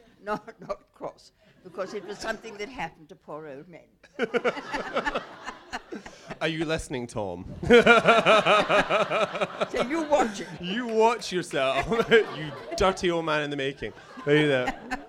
not, 0.24 0.54
not 0.60 0.78
cross, 0.94 1.32
because 1.64 1.94
it 1.94 2.06
was 2.06 2.18
something 2.18 2.56
that 2.58 2.68
happened 2.68 3.08
to 3.08 3.16
poor 3.16 3.48
old 3.48 3.66
men. 3.68 3.88
Are 6.40 6.48
you 6.48 6.64
listening, 6.64 7.06
Tom? 7.06 7.44
So 7.66 7.74
you 9.88 10.02
watch 10.04 10.40
it. 10.40 10.48
you 10.60 10.86
watch 10.86 11.32
yourself, 11.32 11.86
you 12.10 12.52
dirty 12.76 13.10
old 13.10 13.24
man 13.24 13.42
in 13.42 13.50
the 13.50 13.56
making. 13.56 13.92
Are 14.26 14.34
you 14.34 14.46
there? 14.48 14.66
I 14.66 14.70
don't 14.70 14.92
have 14.92 15.00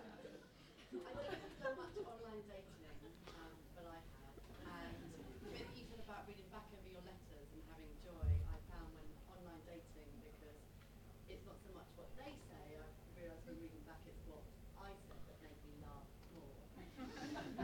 done 1.62 1.76
much 1.78 1.94
online 2.00 2.42
dating, 2.48 2.80
um, 3.28 3.52
but 3.76 3.86
I 3.92 4.00
have. 4.00 4.40
And 4.72 4.96
with 5.52 5.68
even 5.76 6.00
about 6.08 6.24
reading 6.32 6.48
back 6.54 6.64
over 6.72 6.88
your 6.88 7.04
letters 7.04 7.48
and 7.52 7.62
having 7.76 7.92
joy, 8.08 8.24
I 8.48 8.58
found 8.72 8.88
when 8.96 9.08
online 9.28 9.62
dating, 9.68 10.08
because 10.24 10.60
it's 11.28 11.44
not 11.44 11.58
so 11.60 11.70
much 11.76 11.90
what 12.00 12.08
they 12.16 12.32
say, 12.48 12.56
I 12.56 12.88
realise 13.20 13.44
when 13.44 13.58
reading 13.60 13.84
back 13.84 14.00
it's 14.08 14.24
what 14.32 14.42
I 14.80 14.96
said 15.12 15.20
that 15.28 15.38
made 15.44 15.60
me 15.68 15.74
laugh 15.84 16.08
more. 16.32 16.56
and, 16.80 16.88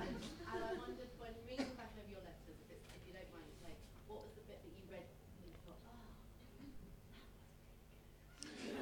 and 0.04 0.60
I 0.60 0.73
wondered 0.76 1.12
when 1.21 1.32
reading 1.47 1.71
back 1.80 1.95
over 1.95 2.10
your 2.12 2.21
letters, 2.28 2.58
if, 2.60 2.67
it's, 2.76 2.84
if 2.91 3.02
you 3.08 3.13
don't 3.15 3.30
mind 3.32 3.47
saying, 3.63 3.80
what 4.10 4.26
was 4.28 4.34
the 4.36 4.43
bit 4.49 4.60
that 4.62 4.73
you 4.76 4.84
read 4.91 5.06
and 5.08 5.47
you 5.47 5.56
thought, 5.63 5.80
ah, 5.88 6.02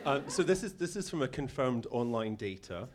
Uh, 0.01 0.17
so 0.31 0.43
this 0.43 0.63
is 0.63 0.73
this 0.73 0.95
is 0.95 1.09
from 1.09 1.21
a 1.21 1.27
confirmed 1.27 1.87
online 1.91 2.35
data, 2.35 2.87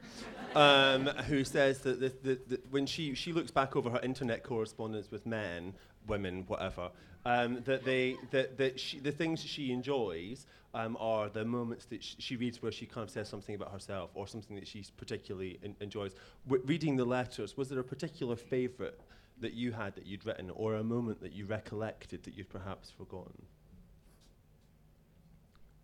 um, 0.55 1.07
who 1.29 1.44
says 1.44 1.81
that, 1.81 2.01
the, 2.01 2.12
the, 2.22 2.38
the, 2.49 2.61
when 2.70 2.87
she 2.87 3.14
she 3.14 3.33
looks 3.33 3.51
back 3.51 3.77
over 3.77 3.90
her 3.90 4.01
internet 4.03 4.42
correspondence 4.42 5.11
with 5.11 5.27
men, 5.27 5.75
women, 6.07 6.44
whatever, 6.46 6.90
um, 7.25 7.62
that 7.64 7.85
they 7.85 8.16
that, 8.31 8.57
that 8.57 8.81
she, 8.81 8.99
the 8.99 9.12
things 9.12 9.44
she 9.44 9.70
enjoys 9.70 10.46
um, 10.75 10.96
are 10.99 11.29
the 11.29 11.44
moments 11.44 11.85
that 11.87 12.03
sh- 12.03 12.16
she 12.18 12.37
reads 12.37 12.62
where 12.62 12.72
she 12.72 12.87
kind 12.87 13.05
of 13.05 13.11
says 13.11 13.29
something 13.29 13.55
about 13.55 13.72
herself 13.72 14.11
or 14.14 14.27
something 14.27 14.57
that 14.57 14.66
she 14.66 14.85
particularly 14.96 15.59
en- 15.62 15.77
enjoys. 15.81 16.12
W- 16.46 16.64
reading 16.66 16.96
the 16.96 17.05
letters, 17.05 17.57
was 17.57 17.68
there 17.68 17.79
a 17.79 17.85
particular 17.85 18.37
favourite 18.37 18.94
that 19.40 19.53
you 19.53 19.72
had 19.72 19.94
that 19.94 20.07
you'd 20.07 20.25
written, 20.25 20.51
or 20.51 20.77
a 20.77 20.85
moment 20.85 21.20
that 21.20 21.33
you 21.33 21.44
recollected 21.44 22.22
that 22.22 22.35
you'd 22.37 22.49
perhaps 22.49 22.90
forgotten? 22.90 23.42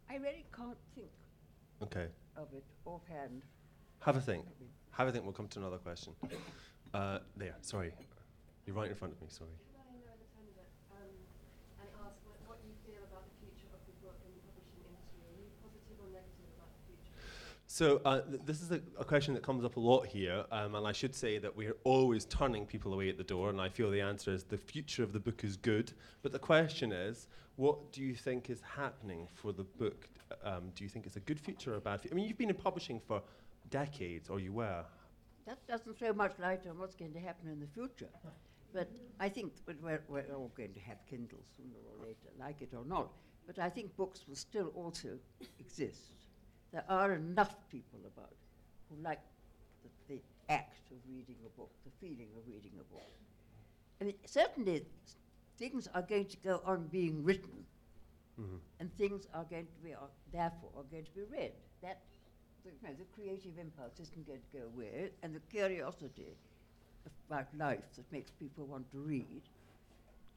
I 0.08 0.16
really 0.16 0.44
can't 0.54 0.76
think 0.94 1.08
Okay. 1.82 2.06
of 2.36 2.48
it 2.54 2.64
offhand. 2.86 3.42
Have 4.00 4.16
a 4.16 4.20
think. 4.20 4.44
Have 4.92 5.08
a 5.08 5.12
think. 5.12 5.24
We'll 5.24 5.32
come 5.34 5.48
to 5.48 5.58
another 5.58 5.78
question. 5.78 6.12
Uh, 6.94 7.18
there. 7.36 7.54
Sorry. 7.62 7.92
You're 8.66 8.76
right 8.76 8.90
in 8.90 8.94
front 8.94 9.14
of 9.14 9.20
me. 9.20 9.26
Sorry. 9.30 9.50
I 9.50 9.96
know 9.98 10.14
the 10.14 10.28
candidate, 10.36 10.70
um, 10.94 11.10
and 11.80 11.86
it 11.88 11.94
asks 11.98 12.22
what, 12.22 12.38
what 12.46 12.58
you 12.62 12.70
feel 12.86 13.02
about 13.10 13.26
the 13.26 13.34
future 13.42 13.66
of 13.74 13.82
the 13.88 13.94
book 13.98 14.14
and 14.22 14.30
the 14.30 14.42
publishing 14.46 14.84
industry. 14.86 15.18
Are 15.26 15.34
you 15.34 15.48
positive 15.58 15.98
or 15.98 16.08
negative 16.14 16.46
about 16.54 16.70
the 16.70 16.82
future? 16.86 17.18
So 17.72 18.02
uh, 18.04 18.20
th- 18.20 18.42
this 18.44 18.60
is 18.60 18.70
a, 18.70 18.82
a 18.98 19.04
question 19.04 19.32
that 19.32 19.42
comes 19.42 19.64
up 19.64 19.76
a 19.78 19.80
lot 19.80 20.04
here, 20.04 20.44
um, 20.52 20.74
and 20.74 20.86
I 20.86 20.92
should 20.92 21.14
say 21.14 21.38
that 21.38 21.56
we're 21.56 21.74
always 21.84 22.26
turning 22.26 22.66
people 22.66 22.92
away 22.92 23.08
at 23.08 23.16
the 23.16 23.24
door, 23.24 23.48
and 23.48 23.58
I 23.58 23.70
feel 23.70 23.90
the 23.90 24.02
answer 24.02 24.30
is 24.30 24.44
the 24.44 24.58
future 24.58 25.02
of 25.02 25.14
the 25.14 25.18
book 25.18 25.42
is 25.42 25.56
good. 25.56 25.90
But 26.20 26.32
the 26.32 26.38
question 26.38 26.92
is, 26.92 27.28
what 27.56 27.90
do 27.90 28.02
you 28.02 28.14
think 28.14 28.50
is 28.50 28.60
happening 28.60 29.26
for 29.32 29.54
the 29.54 29.64
book? 29.64 30.06
Um, 30.44 30.64
do 30.74 30.84
you 30.84 30.90
think 30.90 31.06
it's 31.06 31.16
a 31.16 31.20
good 31.20 31.40
future 31.40 31.72
or 31.72 31.76
a 31.76 31.80
bad 31.80 32.02
future? 32.02 32.14
I 32.14 32.16
mean, 32.16 32.28
you've 32.28 32.36
been 32.36 32.50
in 32.50 32.56
publishing 32.56 33.00
for 33.00 33.22
decades, 33.70 34.28
or 34.28 34.38
you 34.38 34.52
were. 34.52 34.84
That 35.46 35.66
doesn't 35.66 35.98
throw 35.98 36.12
much 36.12 36.38
light 36.38 36.66
on 36.68 36.78
what's 36.78 36.94
going 36.94 37.14
to 37.14 37.20
happen 37.20 37.48
in 37.48 37.58
the 37.58 37.66
future. 37.68 38.10
But 38.74 38.90
I 39.18 39.30
think 39.30 39.54
we're, 39.82 40.02
we're 40.08 40.26
all 40.34 40.52
going 40.54 40.74
to 40.74 40.80
have 40.80 40.98
Kindles 41.08 41.46
sooner 41.56 41.78
or 41.90 42.04
later, 42.06 42.28
like 42.38 42.60
it 42.60 42.74
or 42.76 42.84
not. 42.84 43.12
But 43.46 43.58
I 43.58 43.70
think 43.70 43.96
books 43.96 44.28
will 44.28 44.36
still 44.36 44.72
also 44.74 45.16
exist. 45.58 46.21
There 46.72 46.84
are 46.88 47.12
enough 47.12 47.54
people 47.70 48.00
about 48.06 48.32
who 48.88 49.02
like 49.02 49.20
the, 49.82 50.14
the 50.14 50.20
act 50.48 50.90
of 50.90 50.96
reading 51.08 51.36
a 51.46 51.50
book, 51.58 51.70
the 51.84 51.90
feeling 52.00 52.28
of 52.36 52.46
reading 52.46 52.72
a 52.80 52.84
book. 52.92 53.10
I 54.00 54.04
mean, 54.04 54.14
certainly 54.26 54.84
things 55.58 55.88
are 55.94 56.02
going 56.02 56.26
to 56.26 56.36
go 56.38 56.60
on 56.64 56.86
being 56.88 57.22
written, 57.24 57.66
Mhm. 58.40 58.58
and 58.80 58.90
things 58.96 59.26
are 59.34 59.44
going 59.44 59.66
to 59.66 59.78
be, 59.84 59.94
therefore, 60.32 60.70
are 60.76 60.84
going 60.84 61.04
to 61.04 61.10
be 61.12 61.22
read. 61.24 61.52
That 61.82 61.98
the, 62.64 62.70
you 62.70 62.88
know, 62.88 62.94
the 62.94 63.04
creative 63.14 63.58
impulse 63.58 64.00
isn't 64.00 64.26
going 64.26 64.40
to 64.40 64.58
go 64.58 64.64
away, 64.66 65.12
and 65.22 65.34
the 65.34 65.40
curiosity 65.40 66.34
about 67.28 67.54
life 67.56 67.84
that 67.96 68.10
makes 68.10 68.30
people 68.30 68.64
want 68.66 68.90
to 68.92 68.98
read 68.98 69.42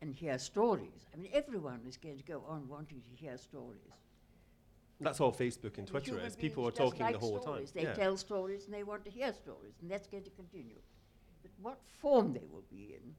and 0.02 0.14
hear 0.14 0.38
stories. 0.38 1.08
I 1.14 1.18
mean, 1.18 1.32
everyone 1.34 1.82
is 1.88 1.96
going 1.98 2.18
to 2.18 2.24
go 2.24 2.44
on 2.48 2.68
wanting 2.68 3.02
to 3.02 3.10
hear 3.16 3.38
stories. 3.38 3.94
That's 5.00 5.20
all 5.20 5.34
Facebook 5.34 5.78
and 5.78 5.88
Twitter 5.88 6.12
human 6.12 6.26
is. 6.26 6.36
People 6.36 6.64
are 6.64 6.72
beings 6.72 6.78
just 6.78 6.92
talking 6.92 7.06
like 7.06 7.14
the 7.14 7.20
whole 7.20 7.42
stories. 7.42 7.72
time. 7.72 7.84
They 7.84 7.88
yeah. 7.90 7.94
tell 7.94 8.18
stories 8.18 8.66
and 8.66 8.74
they 8.74 8.84
want 8.84 9.04
to 9.06 9.12
hear 9.12 9.34
stories, 9.34 9.74
and 9.82 9.92
that's 9.92 10.08
going 10.08 10.24
to 10.24 10.30
continue. 10.32 10.80
But 11.42 11.52
what 11.62 11.80
form 12.00 12.34
they 12.34 12.48
will 12.52 12.64
be 12.70 12.96
in, 12.96 13.14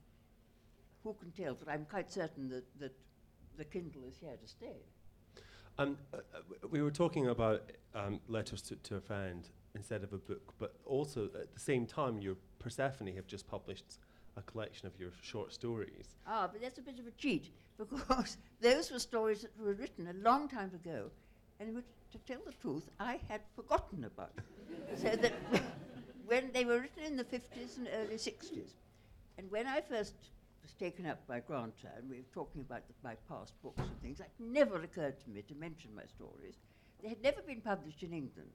who 1.05 1.15
can 1.15 1.31
tell? 1.33 1.55
But 1.55 1.69
I'm 1.69 1.85
quite 1.85 2.11
certain 2.11 2.49
that, 2.49 2.65
that 2.81 2.95
the 3.57 3.65
Kindle 3.65 4.05
is 4.09 4.17
here 4.19 4.37
to 4.41 4.49
stay. 4.49 4.83
Um, 5.79 5.99
uh, 6.12 6.17
uh, 6.17 6.21
w- 6.51 6.69
we 6.71 6.83
were 6.83 6.91
talking 6.91 7.29
about 7.29 7.73
um, 7.95 8.21
letters 8.29 8.62
to, 8.62 8.77
to 8.77 8.97
a 8.97 9.01
friend 9.01 9.49
instead 9.75 10.03
of 10.03 10.12
a 10.12 10.19
book, 10.19 10.55
but 10.59 10.75
also 10.87 11.27
at 11.27 11.53
the 11.53 11.61
same 11.61 11.87
time, 11.87 12.19
your 12.19 12.37
Persephone 12.59 13.15
have 13.15 13.27
just 13.27 13.47
published 13.47 13.99
a 14.37 14.43
collection 14.43 14.87
of 14.87 14.99
your 14.99 15.11
short 15.23 15.53
stories. 15.53 16.17
Ah, 16.27 16.49
but 16.51 16.61
that's 16.61 16.79
a 16.79 16.83
bit 16.83 16.99
of 16.99 17.07
a 17.07 17.11
cheat 17.12 17.51
because 17.79 18.39
those 18.61 18.91
were 18.91 18.99
stories 18.99 19.43
that 19.43 19.59
were 19.59 19.75
written 19.75 20.09
a 20.09 20.12
long 20.15 20.49
time 20.49 20.73
ago, 20.75 21.11
and 21.61 21.75
which, 21.75 21.87
to 22.12 22.19
tell 22.19 22.40
the 22.47 22.53
truth, 22.53 22.88
I 23.01 23.21
had 23.29 23.40
forgotten 23.55 24.05
about. 24.05 24.33
So 24.97 25.09
that 25.16 25.33
when 26.27 26.53
they 26.53 26.64
were 26.64 26.81
written 26.81 27.05
in 27.05 27.16
the 27.16 27.25
50s 27.25 27.79
and 27.79 27.88
early 27.95 28.16
60s, 28.16 28.75
and 29.38 29.51
when 29.51 29.66
I 29.66 29.81
first 29.81 30.14
was 30.62 30.73
taken 30.73 31.07
up 31.07 31.27
by 31.27 31.40
Granta, 31.40 31.88
and 31.97 32.09
we 32.11 32.16
were 32.16 32.33
talking 32.35 32.61
about 32.62 32.87
the, 32.88 32.95
my 33.03 33.14
past 33.29 33.53
books 33.62 33.79
and 33.81 34.01
things, 34.03 34.21
it 34.21 34.31
never 34.38 34.83
occurred 34.83 35.21
to 35.21 35.31
me 35.31 35.42
to 35.42 35.55
mention 35.55 35.95
my 35.95 36.05
stories. 36.07 36.57
They 37.03 37.09
had 37.09 37.23
never 37.23 37.42
been 37.42 37.61
published 37.61 38.03
in 38.03 38.12
England. 38.12 38.51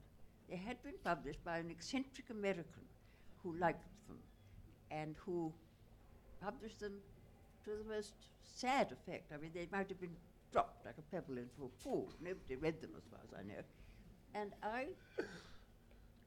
They 0.48 0.56
had 0.56 0.82
been 0.82 0.98
published 1.04 1.42
by 1.44 1.58
an 1.58 1.70
eccentric 1.70 2.30
American 2.30 2.84
who 3.42 3.56
liked 3.56 3.86
them 4.08 4.18
and 4.90 5.14
who 5.24 5.52
published 6.42 6.80
them 6.80 6.94
to 7.64 7.70
the 7.70 7.94
most 7.94 8.12
sad 8.42 8.92
effect. 8.92 9.32
I 9.32 9.38
mean, 9.38 9.52
they 9.54 9.68
might 9.70 9.88
have 9.88 10.00
been 10.00 10.16
dropped 10.52 10.84
like 10.84 10.94
a 10.98 11.02
pebble 11.14 11.38
into 11.38 11.64
a 11.64 11.82
pool. 11.82 12.08
Nobody 12.20 12.56
read 12.56 12.80
them, 12.80 12.90
as 12.96 13.02
far 13.10 13.20
as 13.24 13.32
I 13.38 13.42
know. 13.48 13.62
And 14.34 14.52
I, 14.62 14.86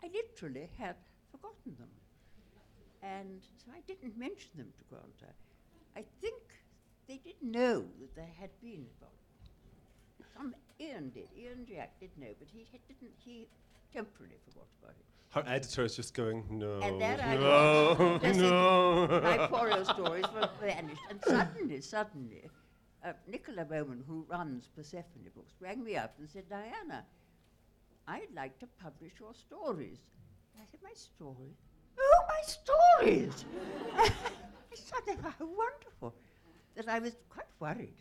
I 0.03 0.09
literally 0.13 0.69
had 0.77 0.95
forgotten 1.31 1.75
them. 1.79 1.89
And 3.03 3.41
so 3.63 3.71
I 3.75 3.81
didn't 3.88 4.17
mention 4.17 4.49
them 4.57 4.67
to 4.77 4.83
Granta. 4.89 5.33
I 5.95 6.03
think 6.21 6.41
they 7.07 7.17
didn't 7.17 7.51
know 7.51 7.85
that 8.01 8.15
there 8.15 8.31
had 8.39 8.49
been 8.61 8.85
some 10.35 10.55
Ian 10.81 11.09
did. 11.11 11.27
Ian 11.38 11.65
Jack 11.67 11.99
did 11.99 12.09
know, 12.17 12.33
but 12.39 12.47
he 12.51 12.67
had- 12.71 12.81
didn't. 12.88 13.13
He 13.17 13.47
temporarily 13.93 14.38
forgot 14.45 14.67
about 14.81 14.95
it. 14.99 15.05
Her 15.29 15.43
editor 15.47 15.83
is 15.83 15.95
just 15.95 16.13
going, 16.13 16.45
no, 16.49 16.79
And 16.81 16.99
that 17.01 17.23
I 17.23 17.35
no, 17.35 18.19
was. 18.23 18.38
No. 18.38 19.19
My 19.21 19.47
Poirot 19.47 19.85
stories 19.85 20.25
were 20.33 20.49
vanished. 20.61 21.01
And 21.09 21.19
suddenly, 21.25 21.81
suddenly, 21.81 22.49
uh, 23.05 23.13
Nicola 23.27 23.65
Beauman, 23.65 24.03
who 24.07 24.25
runs 24.29 24.69
Persephone 24.75 25.29
Books, 25.35 25.53
rang 25.59 25.83
me 25.83 25.95
up 25.95 26.15
and 26.19 26.29
said, 26.29 26.49
Diana, 26.49 27.05
I'd 28.07 28.33
like 28.35 28.59
to 28.59 28.67
publish 28.81 29.13
your 29.19 29.33
stories. 29.33 29.99
I 30.57 30.65
said, 30.69 30.79
My 30.83 30.93
stories? 30.93 31.57
Oh, 31.97 32.21
my 32.27 32.41
stories! 32.41 33.45
I 33.97 34.09
thought 34.75 35.05
they 35.05 35.15
were 35.15 35.33
wonderful. 35.39 36.15
That 36.75 36.89
I 36.89 36.99
was 36.99 37.15
quite 37.29 37.45
worried 37.59 37.95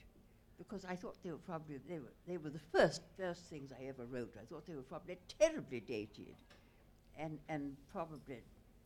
because 0.58 0.84
I 0.84 0.96
thought 0.96 1.16
they 1.22 1.30
were 1.30 1.38
probably 1.38 1.78
they 1.88 2.00
were 2.00 2.12
they 2.26 2.38
were 2.38 2.50
the 2.50 2.58
first 2.72 3.02
first 3.16 3.42
things 3.42 3.70
I 3.70 3.84
ever 3.84 4.04
wrote. 4.04 4.34
I 4.40 4.44
thought 4.46 4.66
they 4.66 4.74
were 4.74 4.82
probably 4.82 5.16
terribly 5.38 5.78
dated 5.78 6.34
and, 7.16 7.38
and 7.48 7.76
probably 7.92 8.42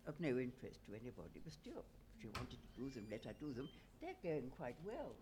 of 0.06 0.20
no 0.20 0.38
interest 0.38 0.80
to 0.86 0.92
anybody. 0.92 1.40
But 1.42 1.52
still, 1.54 1.84
she 2.20 2.26
wanted 2.28 2.58
to 2.60 2.68
do 2.76 2.90
them, 2.90 3.04
let 3.10 3.24
her 3.24 3.32
do 3.38 3.52
them. 3.52 3.68
They're 4.00 4.10
going 4.22 4.50
quite 4.56 4.76
well. 4.84 5.14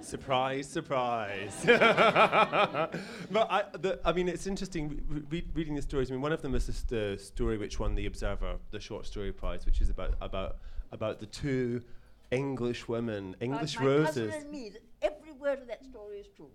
Surprise, 0.00 0.68
surprise. 0.68 1.52
but 1.64 2.98
I, 3.34 3.64
the, 3.72 4.00
I 4.04 4.12
mean, 4.12 4.28
it's 4.28 4.46
interesting 4.46 5.02
re- 5.08 5.22
re- 5.30 5.46
reading 5.54 5.74
the 5.74 5.82
stories. 5.82 6.10
I 6.10 6.14
mean, 6.14 6.22
one 6.22 6.32
of 6.32 6.40
them 6.40 6.54
is 6.54 6.66
this, 6.66 6.82
the 6.82 7.18
story 7.18 7.58
which 7.58 7.78
won 7.78 7.94
the 7.94 8.06
Observer, 8.06 8.56
the 8.70 8.80
short 8.80 9.06
story 9.06 9.32
prize, 9.32 9.66
which 9.66 9.80
is 9.80 9.90
about 9.90 10.14
about 10.20 10.56
about 10.92 11.18
the 11.18 11.26
two 11.26 11.82
English 12.30 12.88
women, 12.88 13.36
English 13.40 13.76
my, 13.76 13.82
my 13.82 13.88
roses. 13.88 14.30
cousin 14.30 14.42
and 14.42 14.50
me, 14.50 14.70
that 14.70 14.82
every 15.02 15.32
word 15.32 15.58
of 15.58 15.66
that 15.66 15.84
story 15.84 16.18
is 16.20 16.28
true. 16.36 16.50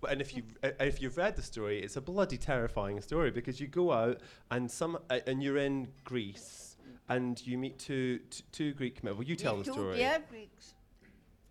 Well, 0.00 0.12
And 0.12 0.20
if 0.20 0.36
you 0.36 0.42
uh, 0.62 0.70
if 0.80 1.00
you've 1.00 1.16
read 1.16 1.36
the 1.36 1.42
story, 1.42 1.80
it's 1.80 1.96
a 1.96 2.00
bloody 2.00 2.36
terrifying 2.36 3.00
story 3.00 3.30
because 3.30 3.60
you 3.60 3.66
go 3.66 3.92
out 3.92 4.20
and 4.50 4.70
some 4.70 4.98
uh, 5.10 5.20
and 5.26 5.42
you're 5.42 5.58
in 5.58 5.88
Greece 6.04 6.69
and 7.10 7.44
you 7.44 7.58
meet 7.58 7.78
two 7.78 8.20
t- 8.30 8.44
two 8.52 8.72
Greek 8.72 9.02
men. 9.04 9.16
Well, 9.16 9.26
you 9.26 9.36
tell 9.36 9.56
the 9.56 9.64
two 9.64 9.72
story. 9.72 9.96
dear 9.96 10.22
Greeks, 10.30 10.74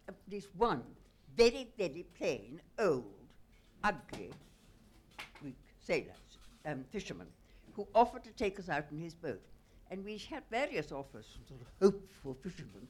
at 0.08 0.16
least 0.32 0.48
one, 0.56 0.82
very, 1.36 1.68
very 1.78 2.06
plain, 2.18 2.62
old, 2.80 3.28
ugly 3.84 4.32
Greek 5.42 5.58
sailor, 5.80 6.16
um, 6.66 6.86
fisherman, 6.90 7.28
who 7.74 7.88
offered 7.94 8.24
to 8.24 8.32
take 8.32 8.58
us 8.58 8.70
out 8.70 8.86
in 8.92 9.00
his 9.00 9.14
boat. 9.14 9.42
And 9.92 10.04
we 10.06 10.18
had 10.18 10.44
various 10.50 10.92
offers 10.92 11.26
from 11.34 11.46
sort 11.48 11.62
of 11.62 11.68
hopeful 11.82 12.38
fishermen. 12.42 12.88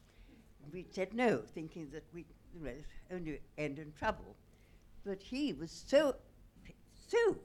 We 0.72 0.86
said 0.92 1.14
no, 1.14 1.38
thinking 1.38 1.90
that 1.92 2.04
we 2.14 2.26
you 2.54 2.64
know, 2.64 2.72
only 3.12 3.40
end 3.58 3.80
in 3.80 3.92
trouble. 3.98 4.36
But 5.06 5.24
he 5.24 5.54
was 5.54 5.72
so, 5.72 6.16
so 7.08 7.38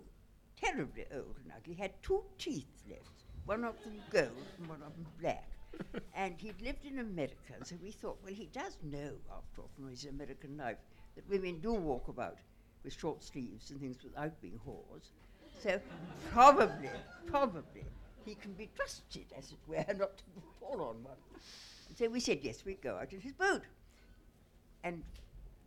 terribly 0.61 1.07
old 1.15 1.37
and 1.43 1.53
ugly. 1.57 1.75
He 1.75 1.83
had 1.83 1.93
two 2.03 2.25
teeth 2.37 2.83
left, 2.91 3.24
one 3.47 3.65
of 3.65 3.75
them 3.83 3.95
gold 4.11 4.47
and 4.59 4.69
one 4.69 4.83
of 4.83 4.95
them 4.95 5.07
black. 5.21 5.49
and 6.15 6.35
he'd 6.39 6.61
lived 6.63 6.85
in 6.85 7.01
America, 7.01 7.55
so 7.65 7.75
we 7.83 7.91
thought, 7.91 8.19
well, 8.23 8.33
he 8.33 8.49
does 8.53 8.77
know, 8.83 9.11
after 9.31 9.63
all, 9.63 9.71
from 9.75 9.89
his 9.89 10.05
American 10.05 10.57
life, 10.57 10.77
that 11.17 11.29
women 11.29 11.59
do 11.61 11.73
walk 11.73 12.09
about 12.09 12.39
with 12.85 12.99
short 12.99 13.23
sleeves 13.25 13.71
and 13.71 13.81
things 13.81 13.97
without 14.05 14.41
being 14.41 14.61
whores. 14.67 15.11
So 15.63 15.81
probably, 16.31 16.91
probably, 17.27 17.85
he 18.25 18.35
can 18.35 18.53
be 18.53 18.69
trusted, 18.77 19.27
as 19.37 19.53
it 19.53 19.59
were, 19.67 19.85
not 19.99 20.17
to 20.17 20.25
fall 20.61 20.81
on 20.81 21.03
one. 21.03 21.17
And 21.89 21.99
so 21.99 22.09
we 22.09 22.21
said, 22.21 22.41
yes, 22.43 22.65
we'd 22.65 22.83
go 22.83 22.97
out 22.97 23.13
in 23.13 23.21
his 23.21 23.33
boat. 23.33 23.63
And 24.83 25.03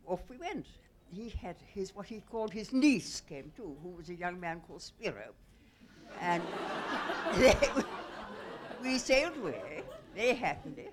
off 0.06 0.20
we 0.28 0.36
went. 0.38 0.66
He 1.10 1.30
had 1.30 1.56
his, 1.66 1.94
what 1.94 2.06
he 2.06 2.20
called 2.20 2.52
his 2.52 2.72
niece 2.72 3.22
came 3.28 3.50
too, 3.56 3.76
who 3.82 3.90
was 3.90 4.08
a 4.10 4.14
young 4.14 4.38
man 4.38 4.60
called 4.66 4.82
Spiro. 4.82 5.32
And 6.20 6.42
they, 7.36 7.56
we 8.82 8.98
sailed 8.98 9.36
away 9.36 9.82
very 10.14 10.34
happily. 10.34 10.88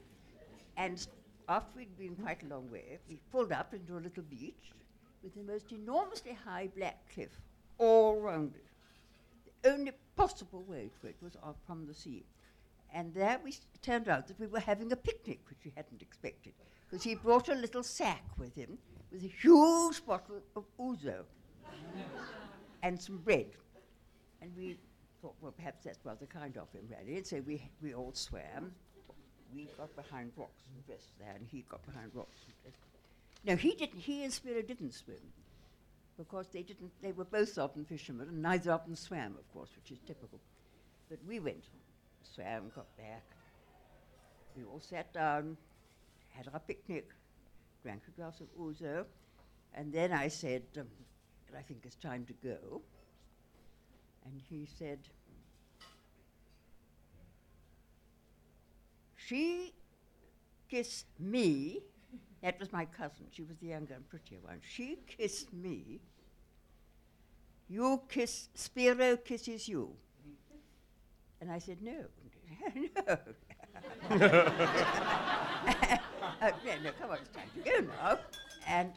And 0.78 1.06
after 1.47 1.78
we'd 1.78 1.97
been 1.97 2.15
quite 2.15 2.43
a 2.43 2.47
long 2.47 2.69
way, 2.71 2.99
we 3.10 3.17
pulled 3.32 3.51
up 3.51 3.73
into 3.73 3.97
a 3.97 4.01
little 4.01 4.23
beach 4.23 4.71
with 5.23 5.34
the 5.36 5.43
most 5.43 5.71
enormously 5.71 6.38
high 6.45 6.69
black 6.75 6.97
cliff 7.13 7.30
all 7.78 8.19
round 8.19 8.54
it. 8.56 8.65
The 9.63 9.69
only 9.71 9.91
possible 10.15 10.63
way 10.67 10.89
to 11.01 11.08
it 11.08 11.15
was 11.21 11.36
off 11.43 11.56
from 11.65 11.86
the 11.88 11.93
sea. 11.93 12.23
And 12.93 13.13
there 13.13 13.39
we 13.43 13.51
s- 13.51 13.62
turned 13.82 14.08
out 14.08 14.28
that 14.28 14.39
we 14.39 14.47
were 14.47 14.60
having 14.60 14.91
a 14.91 14.95
picnic, 14.95 15.39
which 15.49 15.60
we 15.65 15.73
hadn't 15.75 16.01
expected, 16.01 16.54
because 16.89 17.04
he 17.04 17.15
brought 17.15 17.49
a 17.49 17.56
little 17.56 17.84
sack 17.84 18.23
with 18.38 18.56
him 18.56 18.78
with 19.12 19.23
a 19.23 19.28
huge 19.28 20.06
bottle 20.06 20.41
of 20.56 20.63
ouzo 20.80 21.23
and 22.84 23.01
some 23.01 23.17
bread. 23.17 23.47
And 24.41 24.51
we 24.56 24.78
thought, 25.21 25.36
well, 25.41 25.51
perhaps 25.51 25.84
that's 25.84 25.99
rather 26.04 26.25
kind 26.25 26.58
of 26.58 26.71
him, 26.71 26.88
really. 26.89 27.17
And 27.17 27.28
so 27.28 27.41
we, 27.45 27.69
we 27.82 27.93
all 27.93 28.13
swam. 28.13 28.73
We 29.54 29.69
got 29.78 29.95
behind 29.95 30.32
rocks 30.36 30.63
and 30.73 30.86
dressed 30.86 31.17
there, 31.19 31.34
and 31.36 31.47
he 31.47 31.63
got 31.69 31.86
behind 31.86 32.12
rocks 32.13 32.38
and 32.45 32.54
dressed. 32.62 32.78
No, 33.45 33.56
he 33.56 33.75
didn't. 33.75 33.99
He 33.99 34.23
and 34.23 34.34
Spiro 34.34 34.62
didn't 34.62 34.93
swim 34.93 35.17
because 36.17 36.47
they 36.51 36.63
didn't. 36.63 36.91
They 37.01 37.12
were 37.12 37.25
both 37.25 37.58
of 37.58 37.73
them 37.73 37.86
fishermen, 37.86 38.28
and 38.28 38.41
neither 38.41 38.71
of 38.71 38.86
them 38.86 38.95
swam, 38.95 39.36
of 39.38 39.54
course, 39.54 39.69
which 39.75 39.91
is 39.91 39.99
typical. 40.06 40.39
But 41.10 41.19
we 41.28 41.39
went, 41.39 41.63
swam, 42.23 42.71
got 42.75 42.88
back. 42.97 43.23
We 44.58 44.63
all 44.63 44.80
sat 44.80 45.13
down, 45.13 45.58
had 46.30 46.47
our 46.54 46.60
picnic, 46.60 47.10
drank 47.84 48.01
a 48.08 48.12
glass 48.19 48.39
of 48.39 48.47
ouzo, 48.60 49.06
and 49.73 49.93
then 49.93 50.12
I 50.12 50.30
said, 50.30 50.63
um, 50.80 50.88
I 51.58 51.62
think 51.62 51.82
it's 51.84 51.95
time 51.95 52.25
to 52.25 52.34
go. 52.34 52.82
And 54.25 54.41
he 54.49 54.67
said, 54.77 54.99
She 59.15 59.73
kissed 60.69 61.05
me. 61.19 61.79
That 62.41 62.59
was 62.59 62.71
my 62.71 62.85
cousin. 62.85 63.25
She 63.31 63.41
was 63.43 63.57
the 63.57 63.67
younger 63.67 63.95
and 63.95 64.07
prettier 64.07 64.39
one. 64.41 64.61
She 64.67 64.99
kissed 65.07 65.51
me. 65.53 66.01
You 67.67 68.01
kiss, 68.07 68.49
Spiro 68.53 69.17
kisses 69.17 69.67
you. 69.67 69.91
And 71.41 71.51
I 71.51 71.59
said, 71.59 71.81
No. 71.81 72.05
no. 72.75 73.17
uh, 74.09 74.17
no, 76.41 76.75
no, 76.83 76.91
come 76.99 77.09
on, 77.09 77.17
it's 77.17 77.29
time 77.29 77.49
to 77.55 77.61
go 77.69 77.79
now. 77.81 78.19
And 78.67 78.91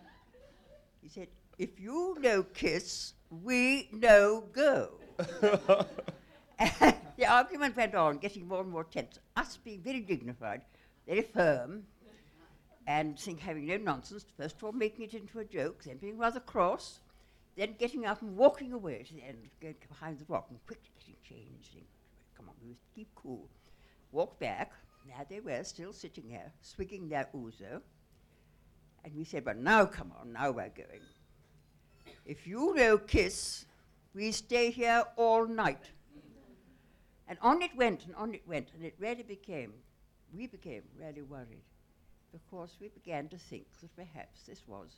he 1.02 1.08
said, 1.08 1.28
If 1.58 1.80
you 1.80 2.16
no 2.20 2.42
kiss, 2.42 3.14
we 3.30 3.88
no 3.92 4.44
go. 4.52 4.90
the 7.16 7.26
argument 7.26 7.76
went 7.76 7.94
on, 7.94 8.18
getting 8.18 8.46
more 8.46 8.60
and 8.60 8.70
more 8.70 8.84
tense. 8.84 9.18
Us 9.36 9.56
being 9.56 9.80
very 9.80 10.00
dignified, 10.00 10.62
very 11.06 11.22
firm, 11.22 11.82
and 12.86 13.18
think 13.18 13.40
having 13.40 13.66
no 13.66 13.76
nonsense. 13.76 14.24
First 14.36 14.56
of 14.56 14.64
all, 14.64 14.72
making 14.72 15.04
it 15.04 15.14
into 15.14 15.40
a 15.40 15.44
joke, 15.44 15.82
then 15.84 15.96
being 15.96 16.18
rather 16.18 16.40
cross, 16.40 17.00
then 17.56 17.74
getting 17.78 18.06
up 18.06 18.22
and 18.22 18.36
walking 18.36 18.72
away 18.72 19.02
to 19.02 19.14
the 19.14 19.24
end, 19.24 19.38
going 19.60 19.74
behind 19.88 20.20
the 20.20 20.24
rock 20.28 20.46
and 20.50 20.64
quickly 20.66 20.90
getting 20.98 21.16
changed. 21.22 21.76
Come 22.36 22.48
on, 22.48 22.54
we 22.62 22.68
must 22.68 22.94
keep 22.94 23.08
cool. 23.16 23.48
Walk 24.12 24.38
back. 24.38 24.72
Now 25.06 25.26
they 25.28 25.40
were 25.40 25.64
still 25.64 25.92
sitting 25.92 26.28
there, 26.28 26.52
swigging 26.60 27.08
their 27.08 27.28
ouzo. 27.34 27.80
And 29.04 29.14
we 29.16 29.24
said, 29.24 29.44
Well, 29.44 29.56
now 29.56 29.84
come 29.84 30.12
on, 30.20 30.32
now 30.32 30.52
we're 30.52 30.68
going. 30.68 31.02
If 32.24 32.46
you 32.46 32.74
no 32.76 32.98
kiss, 32.98 33.64
we 34.18 34.32
stay 34.32 34.70
here 34.72 35.04
all 35.16 35.46
night. 35.46 35.92
And 37.28 37.38
on 37.40 37.62
it 37.62 37.70
went 37.76 38.04
and 38.04 38.16
on 38.16 38.34
it 38.34 38.42
went, 38.48 38.68
and 38.74 38.84
it 38.84 38.94
really 38.98 39.22
became, 39.22 39.72
we 40.36 40.48
became 40.48 40.82
really 40.98 41.22
worried 41.22 41.62
because 42.32 42.70
we 42.80 42.88
began 42.88 43.28
to 43.28 43.38
think 43.38 43.66
that 43.80 43.94
perhaps 43.94 44.42
this 44.42 44.62
was 44.66 44.88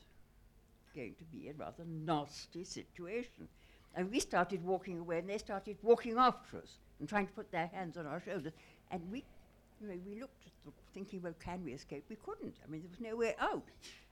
going 0.94 1.14
to 1.18 1.24
be 1.24 1.48
a 1.48 1.52
rather 1.52 1.84
nasty 1.86 2.64
situation. 2.64 3.46
And 3.94 4.10
we 4.10 4.20
started 4.20 4.64
walking 4.64 4.98
away, 5.00 5.18
and 5.18 5.28
they 5.28 5.38
started 5.38 5.76
walking 5.82 6.16
after 6.16 6.58
us 6.58 6.78
and 6.98 7.08
trying 7.08 7.26
to 7.26 7.32
put 7.32 7.52
their 7.52 7.66
hands 7.66 7.98
on 7.98 8.06
our 8.06 8.20
shoulders. 8.20 8.52
And 8.90 9.02
we, 9.10 9.24
you 9.82 9.88
know, 9.88 9.98
we 10.06 10.18
looked 10.18 10.46
at 10.46 10.52
them 10.64 10.72
thinking, 10.94 11.20
well, 11.20 11.34
can 11.44 11.62
we 11.62 11.72
escape? 11.72 12.04
We 12.08 12.16
couldn't. 12.16 12.54
I 12.64 12.70
mean, 12.70 12.80
there 12.80 12.90
was 12.90 13.00
no 13.00 13.16
way 13.16 13.34
out, 13.38 13.64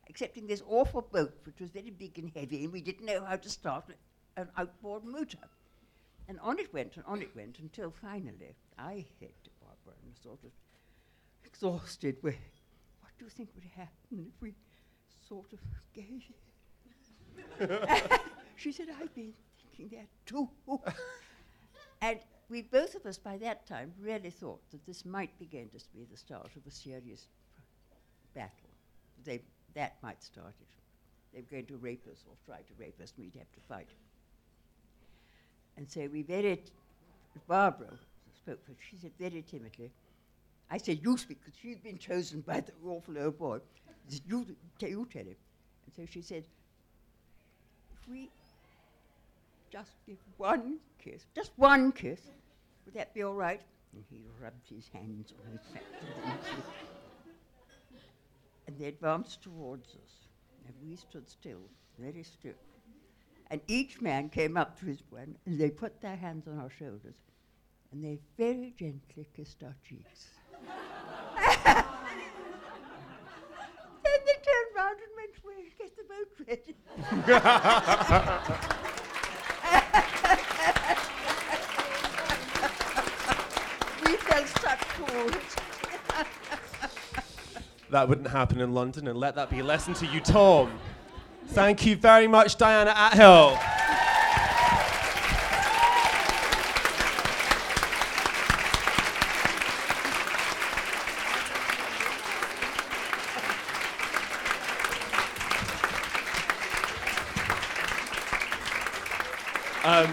excepting 0.07 0.47
this 0.47 0.63
awful 0.69 1.01
boat, 1.01 1.35
which 1.45 1.61
was 1.61 1.71
very 1.71 1.91
big 1.91 2.19
and 2.19 2.31
heavy, 2.35 2.65
and 2.65 2.73
we 2.73 2.83
didn't 2.83 3.07
know 3.07 3.25
how 3.25 3.37
to 3.37 3.49
start 3.49 3.85
an 4.39 4.49
outboard 4.57 5.05
motor. 5.05 5.39
And 6.29 6.39
on 6.41 6.59
it 6.59 6.73
went 6.73 6.97
and 6.97 7.05
on 7.07 7.23
it 7.23 7.35
went 7.35 7.59
until 7.59 7.91
finally 7.91 8.55
I 8.79 9.05
to 9.21 9.51
Barbara, 9.61 9.99
in 10.05 10.13
a 10.13 10.23
sort 10.23 10.45
of 10.45 10.51
exhausted 11.45 12.23
way, 12.23 12.39
What 13.01 13.13
do 13.19 13.25
you 13.25 13.31
think 13.31 13.49
would 13.55 13.65
happen 13.65 14.27
if 14.29 14.41
we 14.41 14.55
sort 15.29 15.53
of 15.53 15.59
gave 15.95 16.23
she 18.57 18.73
said, 18.73 18.89
I've 19.01 19.15
been 19.15 19.33
thinking 19.77 19.97
that 19.99 20.09
too. 20.27 20.49
and 22.01 22.19
we 22.49 22.63
both 22.63 22.95
of 22.95 23.07
us 23.07 23.19
by 23.19 23.37
that 23.39 23.67
time 23.67 23.93
really 24.01 24.31
thought 24.31 24.61
that 24.71 24.85
this 24.87 25.05
might 25.05 25.37
begin 25.39 25.69
to 25.71 25.79
be 25.95 26.05
the 26.11 26.17
start 26.17 26.51
of 26.57 26.67
a 26.67 26.71
serious 26.71 27.29
battle. 28.35 28.71
They, 29.25 29.43
that 29.75 29.97
might 30.03 30.23
start 30.23 30.55
it. 30.61 30.69
They 31.33 31.41
were 31.41 31.51
going 31.51 31.67
to 31.67 31.77
rape 31.77 32.07
us 32.11 32.25
or 32.27 32.35
try 32.45 32.59
to 32.59 32.73
rape 32.79 33.01
us, 33.01 33.13
and 33.17 33.25
we'd 33.25 33.39
have 33.39 33.53
to 33.53 33.61
fight. 33.69 33.89
And 35.79 35.89
so 35.89 36.09
we 36.13 36.23
very, 36.23 36.61
Barbara 37.47 37.93
spoke 38.37 38.59
for, 38.67 38.73
she 38.91 38.97
said 38.97 39.13
very 39.19 39.43
timidly, 39.43 39.93
I 40.69 40.77
said, 40.77 40.99
you 41.03 41.17
speak, 41.17 41.39
because 41.41 41.57
she'd 41.63 41.85
been 41.85 41.99
chosen 41.99 42.41
by 42.41 42.61
the 42.61 42.73
awful 42.85 43.17
old 43.17 43.39
boy. 43.39 43.61
Said, 44.09 44.23
you, 44.27 44.45
t- 44.79 44.89
you 44.89 45.07
tell 45.09 45.23
him. 45.23 45.37
And 45.87 45.95
so 45.97 46.05
she 46.11 46.21
said, 46.21 46.43
if 47.93 48.11
we 48.11 48.29
just 49.71 49.93
give 50.05 50.19
one 50.37 50.79
kiss, 51.03 51.25
just 51.33 51.53
one 51.55 51.93
kiss, 51.93 52.23
would 52.85 52.95
that 52.95 53.15
be 53.15 53.23
all 53.23 53.35
right? 53.35 53.61
And 53.95 54.03
he 54.11 54.23
rubbed 54.43 54.69
his 54.69 54.89
hands 54.93 55.33
on 55.47 55.53
his 55.53 55.61
back. 55.73 55.85
and 58.67 58.77
they 58.77 58.87
advanced 58.87 59.43
towards 59.43 59.91
us, 59.91 60.27
and 60.67 60.75
we 60.85 60.97
stood 60.97 61.31
still, 61.31 61.61
very 62.01 62.25
still. 62.25 62.55
And 63.51 63.63
each 63.67 64.03
man 64.03 64.29
came 64.29 64.59
up 64.59 64.79
to 64.81 64.87
his 64.87 65.03
one, 65.09 65.37
and 65.47 65.59
they 65.59 65.71
put 65.71 66.03
their 66.03 66.17
hands 66.17 66.47
on 66.47 66.59
our 66.59 66.69
shoulders, 66.69 67.15
and 67.91 68.05
they 68.05 68.19
very 68.37 68.75
gently 68.79 69.27
kissed 69.35 69.63
our 69.63 69.75
cheeks. 69.89 70.29
then 70.53 70.67
they 74.05 74.37
turned 74.45 74.77
round 74.77 74.99
and 75.01 75.11
went 75.17 75.35
to 75.35 75.41
get 75.79 75.97
the 75.97 76.05
boat 76.05 76.29
ready. 76.47 76.77
we 84.05 84.17
felt 84.17 84.49
such 84.61 84.85
fools. 84.85 85.49
That 87.91 88.07
wouldn't 88.07 88.29
happen 88.29 88.61
in 88.61 88.75
London, 88.75 89.09
and 89.09 89.19
let 89.19 89.35
that 89.37 89.49
be 89.49 89.61
a 89.61 89.65
lesson 89.65 89.95
to 89.95 90.05
you, 90.07 90.21
Tom. 90.21 90.71
Thank 91.51 91.87
you 91.87 91.97
very 91.97 92.29
much, 92.29 92.57
Diana 92.57 92.93
Athill. 92.93 93.59
Um, 109.85 110.13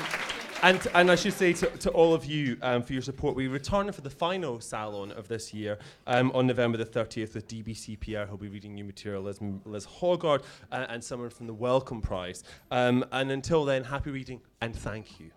and, 0.66 0.88
and 0.96 1.12
I 1.12 1.16
should 1.16 1.34
say 1.34 1.54
to, 1.54 1.68
to 1.68 1.92
all 1.92 2.16
of 2.16 2.26
you 2.26 2.58
um, 2.64 2.82
for 2.82 2.94
your 2.94 3.04
support, 3.04 3.36
we 3.36 3.48
return 3.48 3.92
for 3.92 4.02
the 4.02 4.10
final 4.10 4.60
salon 4.60 5.12
of 5.12 5.28
this 5.28 5.54
year 5.54 5.78
um, 6.08 6.32
on 6.34 6.48
November 6.48 6.80
the 6.80 6.86
30th 6.86 7.36
with 7.36 7.48
DBC 7.48 8.00
Pierre, 8.00 8.26
who'll 8.26 8.40
be 8.40 8.48
reading 8.48 8.74
new 8.74 8.84
material, 8.84 9.22
Liz, 9.22 9.40
Liz 9.64 9.86
Hoggard, 9.86 10.42
uh, 10.72 10.88
and 10.90 11.04
someone 11.04 11.30
from 11.30 11.46
the 11.46 11.54
Wellcome 11.54 12.02
Prize. 12.02 12.44
Um, 12.72 13.06
and 13.12 13.32
until 13.32 13.64
then, 13.64 13.84
happy 13.84 14.10
reading 14.10 14.42
and 14.60 14.76
thank 14.76 15.20
you. 15.20 15.30